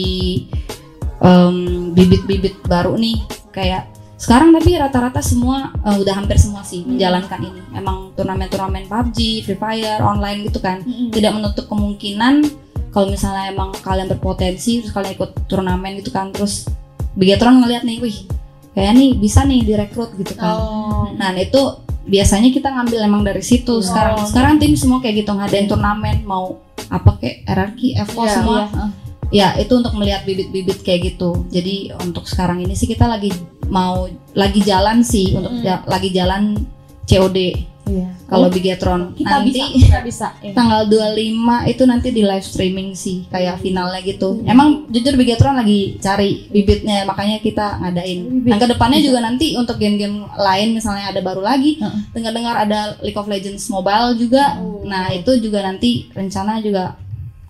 [1.91, 3.19] bibit-bibit baru nih
[3.51, 7.61] kayak sekarang tapi rata-rata semua eh, udah hampir semua sih menjalankan ini.
[7.71, 10.81] Emang turnamen-turnamen PUBG, Free Fire, online gitu kan.
[10.83, 12.41] Tidak menutup kemungkinan
[12.89, 16.65] kalau misalnya emang kalian berpotensi terus kalian ikut turnamen gitu kan terus
[17.13, 18.25] Bigetron ngeliat nih wih
[18.73, 20.53] kayak nih bisa nih direkrut gitu kan.
[20.53, 21.05] Oh.
[21.13, 21.61] Nah itu
[22.05, 23.81] biasanya kita ngambil emang dari situ.
[23.81, 24.25] Sekarang Oh.
[24.25, 26.57] sekarang tim semua kayak gitu ngadain turnamen mau
[26.89, 28.59] apa kayak RRQ, EVO Iya, semua.
[28.65, 28.85] iya.
[29.27, 31.43] ya itu untuk melihat bibit-bibit kayak gitu.
[31.49, 33.33] Jadi untuk sekarang ini sih kita lagi
[33.67, 35.63] mau lagi jalan sih untuk Mm.
[35.63, 36.55] ja- lagi jalan
[37.03, 37.37] COD
[37.87, 40.51] iya kalau Bigetron kita nanti bisa kita bisa iya.
[40.51, 41.15] tanggal 25
[41.65, 44.43] itu nanti di live streaming sih kayak finalnya gitu.
[44.43, 48.27] Emang jujur Bigetron lagi cari bibitnya makanya kita ngadain.
[48.27, 48.51] Bibit.
[48.51, 51.79] Dan ke depannya juga nanti untuk game-game lain misalnya ada baru lagi.
[51.79, 52.11] Heeh.
[52.11, 54.59] Dengar-dengar ada League of Legends Mobile juga.
[54.59, 54.83] Oh.
[54.83, 56.99] Nah, itu juga nanti rencana juga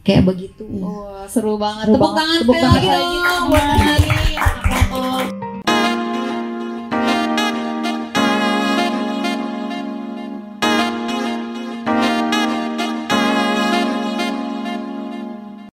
[0.06, 0.62] kayak begitu.
[0.78, 1.90] Wah, seru banget.
[1.90, 2.22] Seru Tepuk banget.
[2.22, 5.37] tangan Tepuk sekali tangan lagi dong buat Nani.